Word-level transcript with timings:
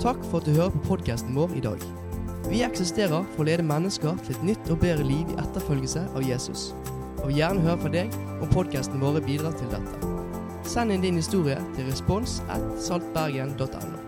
Takk 0.00 0.22
for 0.30 0.40
at 0.40 0.46
du 0.48 0.54
hører 0.56 0.72
på 0.72 0.80
podkasten 0.86 1.34
vår 1.36 1.50
i 1.58 1.60
dag. 1.60 1.82
Vi 2.48 2.62
eksisterer 2.64 3.24
for 3.34 3.42
å 3.42 3.44
lede 3.50 3.66
mennesker 3.68 4.14
til 4.24 4.32
et 4.32 4.44
nytt 4.48 4.70
og 4.72 4.78
bedre 4.80 5.04
liv 5.04 5.28
i 5.28 5.36
etterfølgelse 5.42 6.06
av 6.16 6.24
Jesus. 6.24 6.70
Og 7.18 7.26
vil 7.26 7.42
gjerne 7.42 7.60
høre 7.66 7.82
fra 7.82 7.90
deg 7.92 8.14
om 8.40 8.48
podkasten 8.48 9.02
våre 9.02 9.20
bidrar 9.20 9.52
til 9.60 9.68
dette. 9.68 10.14
Send 10.64 10.94
inn 10.94 11.04
din 11.04 11.20
historie 11.20 11.58
til 11.74 11.84
respons 11.90 12.38
at 12.48 12.64
saltbergen.no. 12.80 14.00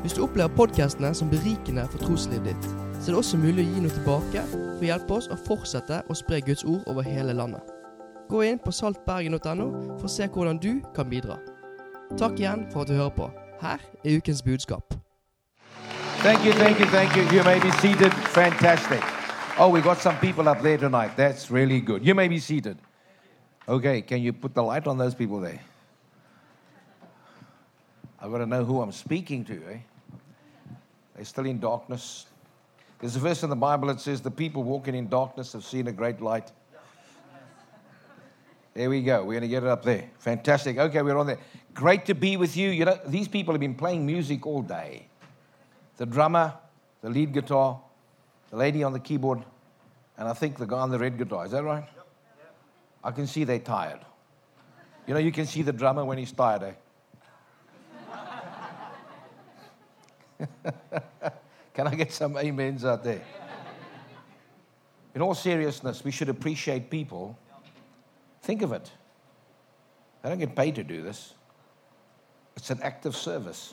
Hvis 0.00 0.16
du 0.16 0.22
opplever 0.24 0.56
podkastene 0.56 1.12
som 1.12 1.28
berikende 1.28 1.84
for 1.92 2.00
troslivet 2.06 2.54
ditt, 2.54 2.70
så 2.96 3.10
er 3.10 3.12
det 3.12 3.20
også 3.20 3.42
mulig 3.42 3.66
å 3.66 3.74
gi 3.74 3.84
noe 3.84 3.98
tilbake 3.98 4.46
for 4.54 4.80
å 4.80 4.88
hjelpe 4.88 5.18
oss 5.18 5.28
å 5.28 5.36
fortsette 5.36 6.00
å 6.08 6.16
spre 6.16 6.40
Guds 6.48 6.64
ord 6.64 6.88
over 6.88 7.04
hele 7.04 7.36
landet. 7.36 7.60
Gå 8.32 8.40
inn 8.48 8.64
på 8.64 8.72
saltbergen.no 8.72 9.68
for 9.98 10.08
å 10.08 10.14
se 10.16 10.32
hvordan 10.32 10.64
du 10.64 10.72
kan 10.96 11.12
bidra. 11.12 11.36
Takk 12.16 12.40
igjen 12.40 12.64
for 12.72 12.86
at 12.86 12.88
du 12.88 12.96
hører 12.96 13.16
på. 13.20 13.30
Her 13.60 13.78
er 14.04 14.16
ukens 14.16 14.42
budskap. 14.42 14.94
Thank 16.22 16.44
you, 16.44 16.52
thank 16.52 16.78
you, 16.78 16.86
thank 16.86 17.16
you. 17.16 17.22
You 17.38 17.44
may 17.44 17.60
be 17.60 17.70
seated. 17.70 18.12
Fantastic. 18.12 19.02
Oh, 19.58 19.68
we 19.68 19.80
got 19.80 19.98
some 19.98 20.16
people 20.18 20.48
up 20.48 20.62
there 20.62 20.78
tonight. 20.78 21.16
That's 21.16 21.50
really 21.50 21.80
good. 21.80 22.06
You 22.06 22.14
may 22.14 22.28
be 22.28 22.38
seated. 22.38 22.78
Okay, 23.68 24.02
can 24.02 24.22
you 24.22 24.32
put 24.32 24.54
the 24.54 24.62
light 24.62 24.86
on 24.86 24.98
those 24.98 25.14
people 25.14 25.40
there? 25.40 25.60
I've 28.20 28.30
got 28.30 28.38
to 28.38 28.46
know 28.46 28.64
who 28.64 28.82
I'm 28.82 28.92
speaking 28.92 29.44
to, 29.44 29.54
eh? 29.72 29.78
They're 31.14 31.24
still 31.24 31.46
in 31.46 31.60
darkness. 31.60 32.26
There's 32.98 33.16
a 33.16 33.20
verse 33.20 33.42
in 33.42 33.50
the 33.50 33.56
Bible 33.56 33.88
that 33.88 34.00
says, 34.00 34.20
The 34.20 34.30
people 34.30 34.62
walking 34.62 34.94
in 34.94 35.08
darkness 35.08 35.52
have 35.52 35.64
seen 35.64 35.88
a 35.88 35.92
great 35.92 36.20
light. 36.20 36.50
There 38.74 38.88
we 38.88 39.02
go. 39.02 39.24
We're 39.24 39.40
going 39.40 39.42
to 39.42 39.48
get 39.48 39.64
it 39.64 39.68
up 39.68 39.82
there. 39.82 40.10
Fantastic. 40.18 40.78
Okay, 40.78 41.02
we're 41.02 41.16
on 41.16 41.26
there. 41.26 41.38
Great 41.74 42.06
to 42.06 42.14
be 42.14 42.36
with 42.36 42.56
you. 42.56 42.70
You 42.70 42.84
know, 42.84 42.98
these 43.06 43.28
people 43.28 43.54
have 43.54 43.60
been 43.60 43.74
playing 43.74 44.04
music 44.04 44.46
all 44.46 44.62
day. 44.62 45.06
The 45.96 46.06
drummer, 46.06 46.54
the 47.02 47.10
lead 47.10 47.32
guitar, 47.32 47.80
the 48.50 48.56
lady 48.56 48.82
on 48.82 48.92
the 48.92 48.98
keyboard, 48.98 49.42
and 50.18 50.28
I 50.28 50.32
think 50.32 50.58
the 50.58 50.66
guy 50.66 50.78
on 50.78 50.90
the 50.90 50.98
red 50.98 51.16
guitar. 51.16 51.46
Is 51.46 51.52
that 51.52 51.64
right? 51.64 51.84
I 53.02 53.10
can 53.12 53.26
see 53.26 53.44
they're 53.44 53.58
tired. 53.58 54.00
You 55.06 55.14
know, 55.14 55.20
you 55.20 55.32
can 55.32 55.46
see 55.46 55.62
the 55.62 55.72
drummer 55.72 56.04
when 56.04 56.18
he's 56.18 56.32
tired, 56.32 56.62
eh? 56.62 56.72
can 61.74 61.86
I 61.86 61.94
get 61.94 62.12
some 62.12 62.36
amens 62.36 62.84
out 62.84 63.02
there? 63.02 63.22
In 65.14 65.22
all 65.22 65.34
seriousness, 65.34 66.04
we 66.04 66.10
should 66.10 66.28
appreciate 66.28 66.90
people. 66.90 67.38
Think 68.42 68.62
of 68.62 68.72
it. 68.72 68.90
They 70.22 70.28
don't 70.28 70.38
get 70.38 70.54
paid 70.54 70.74
to 70.76 70.84
do 70.84 71.02
this. 71.02 71.34
It's 72.60 72.68
an 72.68 72.82
act 72.82 73.06
of 73.06 73.16
service. 73.16 73.72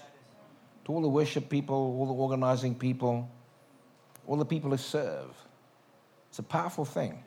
To 0.86 0.94
all 0.94 1.02
the 1.02 1.10
worship 1.10 1.50
people, 1.50 1.76
all 1.76 2.06
the 2.06 2.14
organizing 2.14 2.74
people, 2.74 3.30
all 4.26 4.38
the 4.38 4.46
people 4.46 4.70
who 4.70 4.78
serve. 4.78 5.28
It's 6.30 6.40
a 6.40 6.44
powerful 6.44 6.86
thing. 6.86 7.22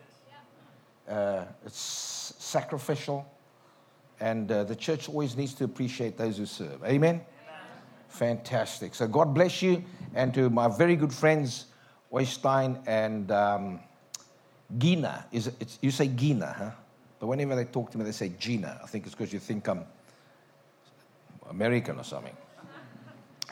Uh, 1.07 1.45
it's 1.67 2.35
sacrificial, 2.39 3.31
and 4.21 4.51
uh, 4.51 4.65
the 4.65 4.75
church 4.75 5.11
always 5.11 5.37
needs 5.37 5.53
to 5.55 5.65
appreciate 5.65 6.17
those 6.17 6.39
who 6.39 6.47
serve. 6.47 6.83
Amen? 6.83 7.17
Amen? 7.17 7.21
Fantastic. 8.09 8.95
So 8.95 9.07
God 9.07 9.35
bless 9.35 9.61
you, 9.61 9.85
and 10.15 10.33
to 10.33 10.49
my 10.49 10.67
very 10.67 10.97
good 10.97 11.13
friends, 11.13 11.67
Oystein 12.11 12.83
and 12.87 13.31
um, 13.31 13.81
Gina. 14.79 15.27
Is 15.31 15.49
it, 15.49 15.79
you 15.83 15.91
say 15.91 16.09
Gina, 16.09 16.55
huh? 16.57 16.71
But 17.19 17.27
whenever 17.27 17.55
they 17.55 17.67
talk 17.67 17.91
to 17.91 17.99
me, 17.99 18.05
they 18.05 18.13
say 18.13 18.33
Gina. 18.39 18.81
I 18.83 18.87
think 18.87 19.05
it's 19.05 19.15
because 19.15 19.31
you 19.31 19.41
think 19.41 19.69
I'm 19.69 19.85
American 21.51 21.99
or 21.99 22.05
something. 22.05 22.37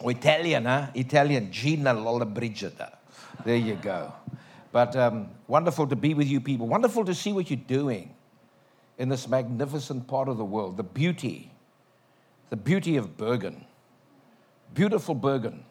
Or 0.01 0.13
Italian, 0.13 0.65
huh? 0.65 0.87
Italian, 0.95 1.51
Gina 1.51 1.93
Lollobrigida. 1.93 2.97
There 3.45 3.57
you 3.57 3.75
go. 3.75 4.13
But 4.71 4.95
um, 4.97 5.29
wonderful 5.47 5.87
to 5.89 5.97
be 5.97 6.15
with 6.15 6.29
you 6.29 6.41
people. 6.41 6.69
Wonderful 6.69 7.05
to 7.05 7.15
see 7.15 7.33
what 7.33 7.51
you're 7.51 7.59
doing 7.59 8.15
in 8.99 9.09
this 9.09 9.29
magnificent 9.29 10.07
part 10.07 10.29
of 10.29 10.37
the 10.37 10.45
world. 10.45 10.77
The 10.77 10.83
beauty, 10.83 11.51
the 12.51 12.57
beauty 12.57 12.97
of 12.97 13.17
Bergen. 13.17 13.65
Beautiful 14.75 15.15
Bergen. 15.15 15.65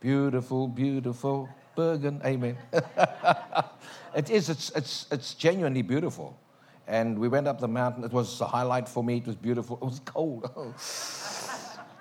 Beautiful, 0.00 0.68
beautiful 0.68 1.48
Bergen. 1.76 2.20
Amen. 2.24 2.56
it 4.16 4.30
is, 4.30 4.48
it's, 4.48 4.70
it's, 4.70 5.06
it's 5.10 5.34
genuinely 5.34 5.82
beautiful. 5.82 6.38
And 6.86 7.18
we 7.18 7.28
went 7.28 7.46
up 7.46 7.60
the 7.60 7.68
mountain. 7.68 8.04
It 8.04 8.12
was 8.12 8.40
a 8.40 8.46
highlight 8.46 8.88
for 8.88 9.04
me. 9.04 9.18
It 9.18 9.26
was 9.26 9.36
beautiful. 9.36 9.78
It 9.80 9.84
was 9.84 10.00
cold. 10.00 10.50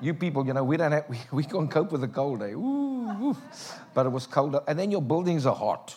You 0.02 0.14
people, 0.16 0.46
you 0.46 0.54
know, 0.54 0.64
we 0.64 0.78
don't 0.78 0.92
have, 0.92 1.06
we, 1.10 1.18
we 1.32 1.44
can't 1.44 1.70
cope 1.70 1.92
with 1.92 2.02
the 2.02 2.08
cold, 2.08 2.42
eh? 2.42 2.48
Ooh, 2.48 3.10
ooh. 3.22 3.38
But 3.94 4.06
it 4.08 4.10
was 4.10 4.28
cold. 4.28 4.58
And 4.68 4.78
then 4.78 4.92
your 4.92 5.02
buildings 5.02 5.46
are 5.46 5.56
hot. 5.56 5.96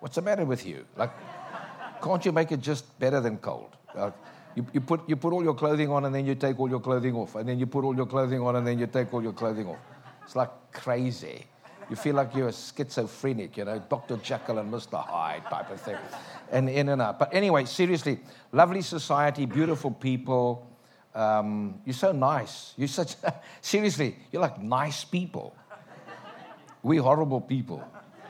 What's 0.00 0.16
the 0.16 0.22
matter 0.22 0.44
with 0.44 0.66
you? 0.66 0.84
Like, 0.96 1.10
can't 2.02 2.24
you 2.24 2.32
make 2.32 2.52
it 2.52 2.60
just 2.60 2.98
better 2.98 3.20
than 3.20 3.38
cold? 3.38 3.70
Like, 3.94 4.12
you, 4.54 4.66
you, 4.72 4.80
put, 4.80 5.08
you 5.08 5.16
put 5.16 5.32
all 5.32 5.42
your 5.42 5.54
clothing 5.54 5.90
on 5.90 6.04
and 6.04 6.14
then 6.14 6.26
you 6.26 6.34
take 6.34 6.60
all 6.60 6.68
your 6.68 6.80
clothing 6.80 7.14
off. 7.14 7.34
And 7.36 7.48
then 7.48 7.58
you 7.58 7.66
put 7.66 7.84
all 7.84 7.94
your 7.94 8.06
clothing 8.06 8.40
on 8.40 8.56
and 8.56 8.66
then 8.66 8.78
you 8.78 8.86
take 8.86 9.12
all 9.14 9.22
your 9.22 9.32
clothing 9.32 9.66
off. 9.66 9.78
It's 10.24 10.36
like 10.36 10.50
crazy. 10.72 11.46
You 11.90 11.96
feel 11.96 12.14
like 12.14 12.34
you're 12.34 12.48
a 12.48 12.52
schizophrenic, 12.52 13.56
you 13.56 13.64
know, 13.64 13.78
Dr. 13.88 14.16
Jekyll 14.16 14.58
and 14.58 14.72
Mr. 14.72 15.04
Hyde 15.04 15.44
type 15.44 15.70
of 15.70 15.80
thing. 15.80 15.96
And 16.50 16.68
in 16.68 16.88
and 16.88 17.02
out. 17.02 17.18
But 17.18 17.34
anyway, 17.34 17.66
seriously, 17.66 18.20
lovely 18.52 18.80
society, 18.80 19.44
beautiful 19.44 19.90
people. 19.90 20.66
Um, 21.14 21.80
you're 21.84 21.94
so 21.94 22.12
nice. 22.12 22.74
You're 22.76 22.88
such, 22.88 23.14
seriously, 23.60 24.16
you're 24.32 24.42
like 24.42 24.60
nice 24.60 25.04
people. 25.04 25.54
We 26.82 26.96
horrible 26.96 27.40
people. 27.40 27.82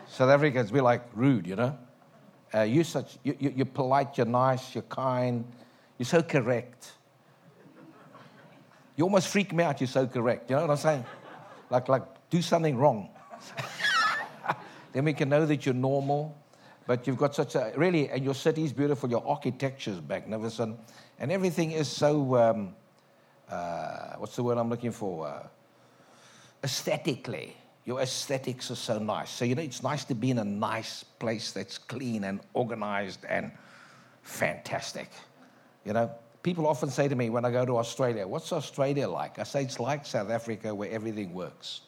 South 0.07 0.31
Africans, 0.31 0.71
we're 0.71 0.83
like 0.83 1.03
rude, 1.15 1.47
you 1.47 1.57
know. 1.57 1.77
Uh, 2.55 2.63
you're 2.63 2.85
such, 2.85 3.19
you, 3.25 3.37
you, 3.41 3.53
you're 3.57 3.67
polite, 3.67 4.17
you're 4.17 4.27
nice, 4.27 4.75
you're 4.75 4.83
kind, 4.83 5.45
you're 5.99 6.07
so 6.07 6.23
correct. 6.23 6.93
You 8.97 9.05
almost 9.05 9.27
freak 9.27 9.53
me 9.53 9.65
out, 9.65 9.81
you're 9.81 9.89
so 9.89 10.07
correct. 10.07 10.51
You 10.51 10.57
know 10.57 10.63
what 10.63 10.71
I'm 10.71 10.77
saying? 10.77 11.05
Like, 11.69 11.89
like 11.89 12.03
do 12.31 12.41
something 12.41 12.77
wrong. 12.77 13.09
then 14.93 15.05
we 15.05 15.15
can 15.15 15.29
know 15.29 15.47
that 15.47 15.67
you're 15.67 15.75
normal, 15.75 16.39
but 16.87 17.07
you've 17.07 17.17
got 17.17 17.35
such 17.35 17.57
a, 17.57 17.73
really, 17.77 18.09
and 18.11 18.23
your 18.23 18.35
city's 18.35 18.73
beautiful, 18.73 19.11
your 19.11 19.27
architecture's 19.27 20.01
magnificent, 20.07 20.79
and 21.19 21.33
everything 21.33 21.73
is 21.73 21.89
so, 21.89 22.37
um, 22.37 22.75
uh, 23.49 24.15
what's 24.19 24.37
the 24.37 24.43
word 24.43 24.59
I'm 24.59 24.71
looking 24.71 24.93
for? 24.93 25.27
Uh, 25.27 25.47
aesthetically 26.63 27.57
your 27.85 28.01
aesthetics 28.01 28.71
are 28.71 28.77
so 28.77 28.99
nice. 28.99 29.31
So, 29.31 29.45
you 29.45 29.55
know, 29.55 29.63
it's 29.63 29.83
nice 29.83 30.05
to 30.05 30.15
be 30.15 30.31
in 30.31 30.39
a 30.39 30.45
nice 30.45 31.05
place 31.05 31.53
that's 31.53 31.77
clean 31.77 32.25
and 32.25 32.41
organized 32.55 33.25
and 33.29 33.53
fantastic. 34.23 35.11
You 35.85 35.93
know, 35.93 36.11
people 36.43 36.67
often 36.67 36.89
say 36.89 37.09
to 37.09 37.15
me 37.15 37.29
when 37.29 37.45
I 37.45 37.51
go 37.51 37.67
to 37.67 37.77
Australia, 37.77 38.27
What's 38.27 38.53
Australia 38.53 39.09
like? 39.09 39.39
I 39.39 39.43
say 39.43 39.63
it's 39.63 39.79
like 39.79 40.07
South 40.07 40.31
Africa 40.31 40.75
where 40.75 40.91
everything 40.91 41.35
works. 41.35 41.83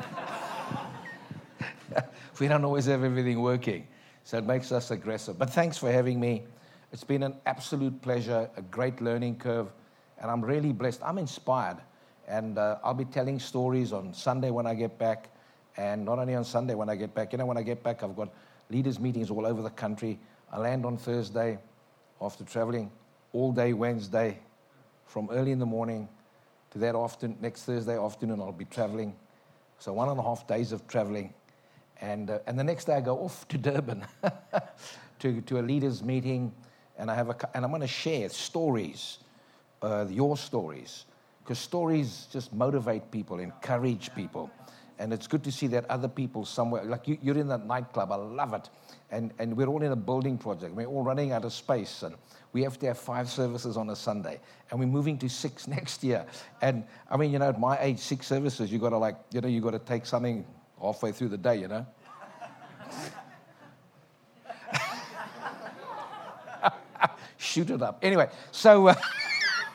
we 2.40 2.48
don't 2.48 2.64
always 2.64 2.86
have 2.86 3.04
everything 3.04 3.40
working, 3.40 3.86
so 4.24 4.38
it 4.38 4.44
makes 4.44 4.72
us 4.72 4.90
aggressive. 4.90 5.38
But 5.38 5.50
thanks 5.50 5.78
for 5.78 5.92
having 5.92 6.18
me. 6.18 6.42
It's 6.92 7.04
been 7.04 7.22
an 7.22 7.34
absolute 7.46 8.00
pleasure, 8.00 8.48
a 8.56 8.62
great 8.62 9.00
learning 9.00 9.36
curve, 9.36 9.72
and 10.18 10.30
I'm 10.30 10.44
really 10.44 10.72
blessed. 10.72 11.00
I'm 11.02 11.18
inspired. 11.18 11.78
And 12.28 12.58
uh, 12.58 12.78
I'll 12.82 12.94
be 12.94 13.04
telling 13.04 13.38
stories 13.38 13.92
on 13.92 14.14
Sunday 14.14 14.50
when 14.50 14.66
I 14.66 14.74
get 14.74 14.98
back 14.98 15.28
and 15.76 16.04
not 16.04 16.18
only 16.18 16.34
on 16.34 16.44
Sunday 16.44 16.74
when 16.74 16.88
I 16.88 16.96
get 16.96 17.14
back. 17.14 17.32
You 17.32 17.38
know, 17.38 17.46
when 17.46 17.56
I 17.56 17.62
get 17.62 17.82
back, 17.82 18.02
I've 18.02 18.16
got 18.16 18.30
leaders' 18.70 18.98
meetings 18.98 19.30
all 19.30 19.46
over 19.46 19.62
the 19.62 19.70
country. 19.70 20.18
I 20.52 20.58
land 20.58 20.86
on 20.86 20.96
Thursday 20.96 21.58
after 22.20 22.44
traveling 22.44 22.90
all 23.32 23.52
day 23.52 23.72
Wednesday 23.72 24.38
from 25.06 25.28
early 25.30 25.52
in 25.52 25.58
the 25.58 25.66
morning 25.66 26.08
to 26.70 26.78
that 26.78 26.94
afternoon. 26.94 27.36
Next 27.40 27.64
Thursday 27.64 27.98
afternoon, 27.98 28.40
I'll 28.40 28.52
be 28.52 28.64
traveling. 28.64 29.14
So 29.78 29.92
one 29.92 30.08
and 30.08 30.18
a 30.18 30.22
half 30.22 30.46
days 30.46 30.72
of 30.72 30.86
traveling. 30.88 31.34
And, 32.00 32.30
uh, 32.30 32.38
and 32.46 32.58
the 32.58 32.64
next 32.64 32.86
day, 32.86 32.94
I 32.94 33.00
go 33.00 33.18
off 33.18 33.46
to 33.48 33.58
Durban 33.58 34.04
to, 35.18 35.40
to 35.40 35.60
a 35.60 35.62
leaders' 35.62 36.02
meeting. 36.02 36.52
And, 36.98 37.10
I 37.10 37.14
have 37.14 37.28
a, 37.30 37.36
and 37.54 37.64
I'm 37.64 37.70
going 37.70 37.82
to 37.82 37.86
share 37.86 38.28
stories, 38.28 39.18
uh, 39.82 40.06
your 40.08 40.36
stories, 40.36 41.04
because 41.42 41.58
stories 41.58 42.26
just 42.32 42.52
motivate 42.52 43.10
people, 43.10 43.38
encourage 43.38 44.14
people 44.14 44.50
and 44.98 45.12
it's 45.12 45.26
good 45.26 45.44
to 45.44 45.52
see 45.52 45.66
that 45.68 45.88
other 45.90 46.08
people 46.08 46.44
somewhere, 46.44 46.84
like 46.84 47.06
you, 47.06 47.18
are 47.26 47.38
in 47.38 47.48
that 47.48 47.66
nightclub, 47.66 48.10
I 48.12 48.16
love 48.16 48.54
it. 48.54 48.70
And, 49.10 49.32
and 49.38 49.56
we're 49.56 49.66
all 49.66 49.82
in 49.82 49.92
a 49.92 49.96
building 49.96 50.38
project. 50.38 50.74
We're 50.74 50.86
all 50.86 51.02
running 51.02 51.32
out 51.32 51.44
of 51.44 51.52
space, 51.52 52.02
and 52.02 52.14
we 52.52 52.62
have 52.62 52.78
to 52.78 52.86
have 52.86 52.98
five 52.98 53.28
services 53.28 53.76
on 53.76 53.90
a 53.90 53.96
Sunday. 53.96 54.40
And 54.70 54.80
we're 54.80 54.86
moving 54.86 55.18
to 55.18 55.28
six 55.28 55.68
next 55.68 56.02
year. 56.02 56.24
And 56.62 56.84
I 57.10 57.16
mean, 57.16 57.30
you 57.30 57.38
know, 57.38 57.48
at 57.48 57.60
my 57.60 57.78
age, 57.80 57.98
six 57.98 58.26
services, 58.26 58.72
you 58.72 58.78
got 58.78 58.90
to 58.90 58.98
like, 58.98 59.16
you 59.32 59.40
know, 59.40 59.48
you 59.48 59.60
got 59.60 59.72
to 59.72 59.78
take 59.78 60.06
something 60.06 60.46
halfway 60.80 61.12
through 61.12 61.28
the 61.28 61.38
day, 61.38 61.56
you 61.56 61.68
know? 61.68 61.86
Shoot 67.36 67.70
it 67.70 67.82
up. 67.82 67.98
Anyway, 68.02 68.28
so 68.50 68.88
uh, 68.88 68.94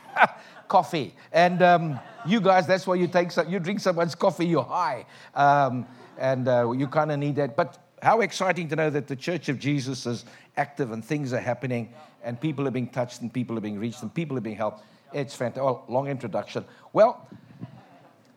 coffee. 0.67 1.13
And. 1.31 1.61
Um, 1.61 1.99
You 2.23 2.39
guys, 2.39 2.67
that's 2.67 2.85
why 2.85 2.93
you 2.95 3.07
take 3.07 3.31
some, 3.31 3.49
you 3.49 3.59
drink 3.59 3.79
someone's 3.79 4.13
coffee, 4.13 4.45
you're 4.45 4.63
high. 4.63 5.05
Um, 5.33 5.87
and 6.19 6.47
uh, 6.47 6.71
you 6.71 6.87
kind 6.87 7.11
of 7.11 7.17
need 7.17 7.35
that. 7.37 7.55
But 7.55 7.79
how 8.03 8.21
exciting 8.21 8.69
to 8.69 8.75
know 8.75 8.91
that 8.91 9.07
the 9.07 9.15
Church 9.15 9.49
of 9.49 9.57
Jesus 9.57 10.05
is 10.05 10.25
active 10.55 10.91
and 10.91 11.03
things 11.03 11.33
are 11.33 11.39
happening 11.39 11.89
and 12.23 12.39
people 12.39 12.67
are 12.67 12.71
being 12.71 12.87
touched 12.87 13.21
and 13.21 13.33
people 13.33 13.57
are 13.57 13.61
being 13.61 13.79
reached 13.79 14.03
and 14.03 14.13
people 14.13 14.37
are 14.37 14.41
being 14.41 14.55
helped. 14.55 14.83
It's 15.13 15.35
fantastic. 15.35 15.63
Oh, 15.63 15.83
long 15.87 16.07
introduction. 16.07 16.63
Well, 16.93 17.27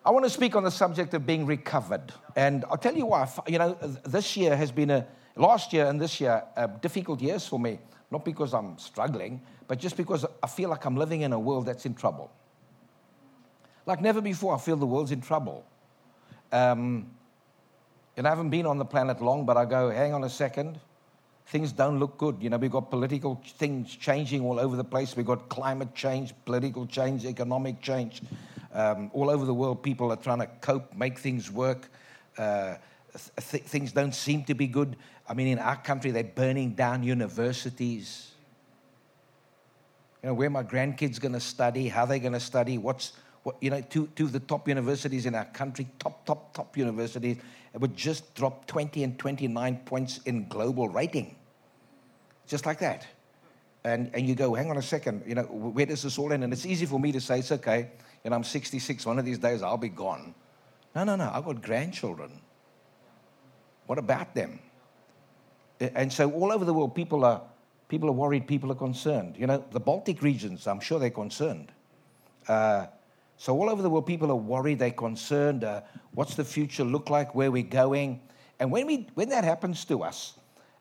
I 0.03 0.11
want 0.11 0.25
to 0.25 0.31
speak 0.31 0.57
on 0.57 0.65
the 0.65 0.71
subject 0.71 1.13
of 1.13 1.27
being 1.27 1.45
recovered. 1.45 2.11
And 2.37 2.65
I'll 2.71 2.79
tell 2.79 2.97
you 2.97 3.05
why. 3.05 3.29
You 3.47 3.59
know, 3.59 3.75
this 4.07 4.35
year 4.35 4.57
has 4.57 4.73
been 4.73 4.91
a, 4.91 5.07
last 5.37 5.75
year 5.75 5.85
and 5.87 6.01
this 6.01 6.23
year, 6.23 6.43
uh, 6.57 6.69
difficult 6.81 7.21
years 7.21 7.47
for 7.47 7.59
me. 7.59 7.81
Not 8.15 8.25
because 8.25 8.55
I'm 8.55 8.79
struggling, 8.79 9.41
but 9.67 9.81
just 9.81 9.97
because 9.97 10.25
I 10.41 10.47
feel 10.47 10.69
like 10.69 10.85
I'm 10.85 10.97
living 10.97 11.23
in 11.23 11.33
a 11.33 11.39
world 11.39 11.67
that's 11.67 11.85
in 11.85 11.95
trouble. 11.95 12.31
Like 13.87 14.01
never 14.01 14.21
before, 14.21 14.55
I 14.55 14.59
feel 14.59 14.77
the 14.77 14.87
world's 14.87 15.11
in 15.11 15.21
trouble. 15.21 15.67
Um, 16.53 17.11
and 18.17 18.25
I 18.25 18.31
haven't 18.31 18.51
been 18.51 18.67
on 18.67 18.79
the 18.79 18.85
planet 18.85 19.21
long, 19.21 19.45
but 19.45 19.57
I 19.57 19.65
go, 19.65 19.91
hang 19.91 20.15
on 20.15 20.23
a 20.23 20.31
second. 20.31 20.79
Things 21.47 21.73
don't 21.73 21.99
look 21.99 22.17
good. 22.17 22.37
You 22.41 22.51
know, 22.51 22.57
we've 22.57 22.71
got 22.71 22.89
political 22.89 23.43
things 23.59 23.97
changing 23.97 24.43
all 24.43 24.61
over 24.61 24.77
the 24.77 24.85
place. 24.85 25.17
We've 25.17 25.27
got 25.27 25.49
climate 25.49 25.93
change, 25.97 26.35
political 26.45 26.87
change, 26.87 27.25
economic 27.25 27.81
change. 27.81 28.23
Um, 28.73 29.11
all 29.13 29.29
over 29.29 29.45
the 29.45 29.55
world, 29.55 29.83
people 29.83 30.13
are 30.13 30.23
trying 30.29 30.39
to 30.39 30.47
cope, 30.61 30.95
make 30.95 31.19
things 31.19 31.51
work. 31.51 31.91
Uh, 32.39 32.77
th- 33.15 33.63
things 33.63 33.93
don't 33.93 34.15
seem 34.15 34.45
to 34.45 34.55
be 34.55 34.67
good. 34.67 34.97
I 35.29 35.35
mean, 35.35 35.49
in 35.49 35.59
our 35.59 35.77
country, 35.77 36.11
they're 36.11 36.25
burning 36.25 36.71
down 36.71 37.03
universities. 37.03 38.33
You 40.23 40.29
know, 40.29 40.35
where 40.35 40.51
my 40.51 40.63
grandkids 40.63 41.21
going 41.21 41.33
to 41.33 41.41
study, 41.41 41.89
how 41.89 42.07
they're 42.07 42.19
going 42.19 42.33
to 42.33 42.41
study, 42.41 42.79
what's, 42.79 43.13
what, 43.43 43.57
you 43.61 43.71
know, 43.71 43.81
two, 43.81 44.09
two 44.17 44.25
of 44.25 44.33
the 44.33 44.41
top 44.41 44.69
universities 44.69 45.27
in 45.27 45.35
our 45.35 45.45
country, 45.45 45.87
top, 45.99 46.25
top, 46.25 46.55
top 46.55 46.77
universities, 46.77 47.37
it 47.75 47.81
would 47.81 47.97
just 47.97 48.35
drop 48.35 48.67
20 48.67 49.05
and 49.05 49.19
29 49.19 49.77
points 49.85 50.19
in 50.25 50.49
global 50.49 50.89
rating. 50.89 51.37
Just 52.47 52.67
like 52.67 52.79
that. 52.81 53.07
And, 53.85 54.11
and 54.15 54.27
you 54.27 54.35
go, 54.35 54.55
hang 54.55 54.71
on 54.71 54.79
a 54.79 54.83
second, 54.83 55.25
you 55.27 55.35
know, 55.35 55.43
where 55.43 55.85
does 55.85 56.03
this 56.03 56.19
all 56.19 56.33
end? 56.33 56.43
And 56.43 56.53
it's 56.53 56.65
easy 56.65 56.87
for 56.87 56.99
me 56.99 57.13
to 57.13 57.21
say, 57.21 57.41
it's 57.41 57.53
okay, 57.53 57.91
you 58.23 58.31
know, 58.31 58.37
I'm 58.37 58.45
66, 58.45 59.05
one 59.05 59.19
of 59.19 59.27
these 59.27 59.39
days 59.39 59.63
I'll 59.63 59.77
be 59.77 59.91
gone. 59.91 60.35
No, 60.95 61.05
no, 61.05 61.17
no, 61.17 61.31
I've 61.31 61.45
got 61.45 61.61
grandchildren. 61.61 62.41
What 63.87 63.99
about 63.99 64.35
them? 64.35 64.59
And 65.81 66.13
so 66.13 66.31
all 66.33 66.53
over 66.53 66.65
the 66.65 66.73
world, 66.73 66.95
people 66.95 67.25
are, 67.25 67.43
people 67.89 68.09
are 68.09 68.13
worried, 68.13 68.47
people 68.47 68.71
are 68.73 68.77
concerned. 68.77 69.37
You 69.39 69.47
know, 69.47 69.65
the 69.73 69.81
Baltic 69.81 70.23
regions, 70.23 70.67
I'm 70.67 70.81
sure 70.81 70.99
they're 70.99 71.11
concerned. 71.11 71.73
Uh, 72.49 72.87
so, 73.37 73.57
all 73.59 73.69
over 73.69 73.83
the 73.83 73.91
world, 73.91 74.07
people 74.07 74.31
are 74.31 74.37
worried, 74.37 74.79
they're 74.79 74.91
concerned. 74.91 75.65
Uh, 75.65 75.83
what's 76.13 76.35
the 76.35 76.45
future 76.45 76.85
look 76.85 77.11
like? 77.11 77.35
Where 77.35 77.51
we're 77.51 77.63
going? 77.63 78.21
And 78.61 78.71
when, 78.71 78.87
we, 78.87 79.09
when 79.15 79.29
that 79.31 79.45
happens 79.45 79.85
to 79.87 80.03
us, 80.03 80.35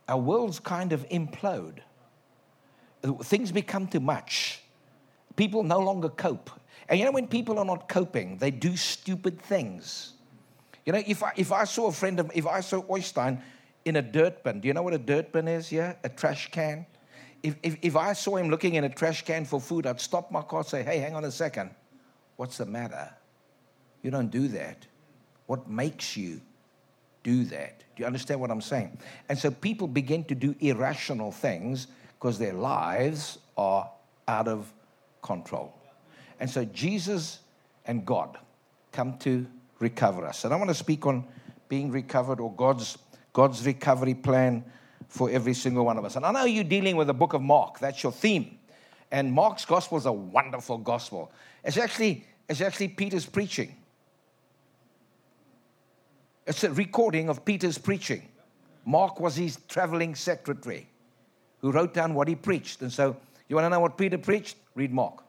our 0.08 0.20
worlds 0.20 0.60
kind 0.60 0.94
of 0.94 1.08
implode. 1.10 1.80
Things 3.24 3.52
become 3.52 3.88
too 3.88 4.00
much. 4.00 4.62
People 5.36 5.64
no 5.64 5.80
longer 5.80 6.10
cope. 6.10 6.52
And 6.88 7.00
you 7.00 7.06
know, 7.06 7.12
when 7.12 7.28
people 7.28 7.58
are 7.58 7.66
not 7.66 7.90
coping, 7.90 8.38
they 8.38 8.52
do 8.52 8.78
stupid 8.78 9.42
things. 9.42 10.14
You 10.86 10.94
know, 10.94 11.04
if 11.06 11.24
I, 11.24 11.32
if 11.36 11.52
I 11.52 11.64
saw 11.64 11.88
a 11.88 11.92
friend 11.92 12.20
of, 12.20 12.32
if 12.34 12.46
I 12.46 12.60
saw 12.60 12.82
Oystein 12.84 13.42
in 13.86 13.96
a 13.96 14.02
dirt 14.02 14.44
bin, 14.44 14.60
do 14.60 14.68
you 14.68 14.74
know 14.74 14.84
what 14.84 14.94
a 14.94 14.98
dirt 14.98 15.32
bin 15.32 15.48
is? 15.48 15.72
Yeah, 15.72 15.96
a 16.04 16.10
trash 16.10 16.52
can. 16.52 16.86
If, 17.42 17.56
if, 17.62 17.78
if 17.82 17.96
I 17.96 18.14
saw 18.14 18.38
him 18.38 18.50
looking 18.50 18.76
in 18.76 18.84
a 18.84 18.90
trash 18.90 19.24
can 19.26 19.46
for 19.46 19.60
food, 19.60 19.86
I'd 19.86 20.00
stop 20.00 20.32
my 20.32 20.42
car 20.42 20.60
and 20.60 20.68
say, 20.68 20.84
hey, 20.84 21.00
hang 21.00 21.16
on 21.16 21.26
a 21.26 21.32
second. 21.32 21.72
What's 22.38 22.58
the 22.58 22.66
matter? 22.66 23.10
You 24.02 24.12
don't 24.12 24.32
do 24.32 24.48
that. 24.50 24.88
What 25.48 25.70
makes 25.70 26.16
you 26.16 26.42
do 27.24 27.44
that? 27.46 27.80
Do 27.96 28.02
you 28.02 28.06
understand 28.08 28.40
what 28.40 28.50
I'm 28.52 28.62
saying? 28.62 28.98
And 29.30 29.38
so 29.38 29.52
people 29.52 29.88
begin 29.88 30.24
to 30.26 30.36
do 30.36 30.56
irrational 30.60 31.32
things 31.32 31.88
because 32.20 32.40
their 32.40 32.54
lives 32.54 33.40
are 33.58 33.90
out 34.28 34.48
of 34.48 34.72
control. 35.22 35.74
And 36.40 36.50
so 36.50 36.66
Jesus 36.66 37.40
and 37.86 38.06
God 38.06 38.38
come 38.92 39.18
to 39.20 39.46
recover 39.84 40.26
us. 40.26 40.46
And 40.46 40.54
I 40.54 40.58
want 40.58 40.70
to 40.70 40.76
speak 40.76 41.06
on 41.06 41.26
being 41.70 41.92
recovered 41.92 42.40
or 42.40 42.52
God's, 42.54 42.98
God's 43.34 43.66
recovery 43.66 44.16
plan 44.16 44.64
for 45.08 45.30
every 45.30 45.54
single 45.54 45.86
one 45.86 45.98
of 45.98 46.06
us. 46.06 46.16
And 46.16 46.26
I 46.26 46.32
know 46.32 46.46
you're 46.46 46.64
dealing 46.64 46.96
with 46.96 47.08
the 47.08 47.14
book 47.14 47.34
of 47.34 47.42
Mark, 47.42 47.80
that's 47.80 48.02
your 48.02 48.12
theme. 48.12 48.58
And 49.12 49.32
Mark's 49.32 49.66
gospel 49.66 49.98
is 49.98 50.08
a 50.08 50.12
wonderful 50.12 50.80
gospel. 50.80 51.32
It's 51.64 51.78
actually, 51.78 52.26
it's 52.50 52.62
actually 52.62 52.88
Peter's 52.88 53.28
preaching. 53.28 53.76
It's 56.48 56.64
a 56.64 56.72
recording 56.72 57.30
of 57.30 57.46
Peter's 57.46 57.78
preaching. 57.78 58.28
Mark 58.86 59.20
was 59.20 59.36
his 59.36 59.60
traveling 59.68 60.16
secretary 60.16 60.90
who 61.60 61.72
wrote 61.72 61.94
down 61.94 62.16
what 62.16 62.28
he 62.28 62.36
preached. 62.36 62.82
And 62.82 62.92
so, 62.92 63.16
you 63.48 63.56
want 63.56 63.66
to 63.66 63.70
know 63.70 63.80
what 63.80 63.98
Peter 63.98 64.18
preached? 64.18 64.58
Read 64.76 64.92
Mark. 64.92 65.24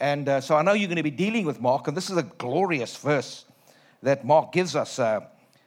And 0.00 0.28
uh, 0.28 0.40
so 0.40 0.56
I 0.56 0.62
know 0.62 0.72
you're 0.72 0.88
going 0.88 0.96
to 0.96 1.02
be 1.02 1.10
dealing 1.10 1.46
with 1.46 1.60
Mark, 1.60 1.88
and 1.88 1.96
this 1.96 2.10
is 2.10 2.16
a 2.16 2.24
glorious 2.24 2.96
verse 2.96 3.44
that 4.04 4.24
Mark 4.24 4.52
gives 4.52 4.76
us. 4.76 4.98
Uh, 4.98 5.20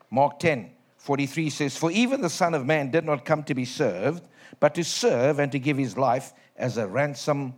Mark 0.09 0.39
10 0.39 0.71
43 0.97 1.49
says, 1.49 1.77
For 1.77 1.91
even 1.91 2.21
the 2.21 2.29
Son 2.29 2.53
of 2.53 2.65
Man 2.65 2.91
did 2.91 3.05
not 3.05 3.23
come 3.23 3.43
to 3.43 3.53
be 3.53 3.65
served, 3.65 4.27
but 4.59 4.73
to 4.75 4.83
serve 4.83 5.39
and 5.39 5.51
to 5.51 5.59
give 5.59 5.77
his 5.77 5.97
life 5.97 6.33
as 6.55 6.77
a 6.77 6.87
ransom 6.87 7.53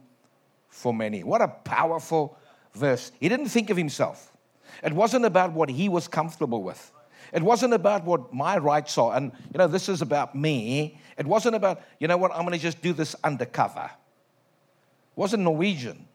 for 0.68 0.94
many. 0.94 1.24
What 1.24 1.42
a 1.42 1.48
powerful 1.48 2.38
verse. 2.74 3.12
He 3.20 3.30
didn't 3.30 3.48
think 3.48 3.70
of 3.70 3.78
himself, 3.78 4.36
it 4.84 4.94
wasn't 4.94 5.26
about 5.26 5.54
what 5.54 5.70
he 5.70 5.90
was 5.90 6.08
comfortable 6.08 6.64
with. 6.64 6.92
It 7.32 7.44
wasn't 7.44 7.74
about 7.74 8.06
what 8.06 8.34
my 8.34 8.58
rights 8.58 8.98
are. 8.98 9.16
And, 9.16 9.32
you 9.54 9.60
know, 9.60 9.68
this 9.68 9.88
is 9.88 10.02
about 10.02 10.34
me. 10.34 11.00
It 11.16 11.28
wasn't 11.28 11.56
about, 11.56 11.82
you 12.00 12.08
know 12.08 12.18
what, 12.18 12.32
I'm 12.32 12.42
going 12.42 12.54
to 12.54 12.58
just 12.58 12.82
do 12.82 12.92
this 12.92 13.16
undercover. 13.24 13.86
It 13.86 15.16
wasn't 15.16 15.44
Norwegian. 15.44 16.08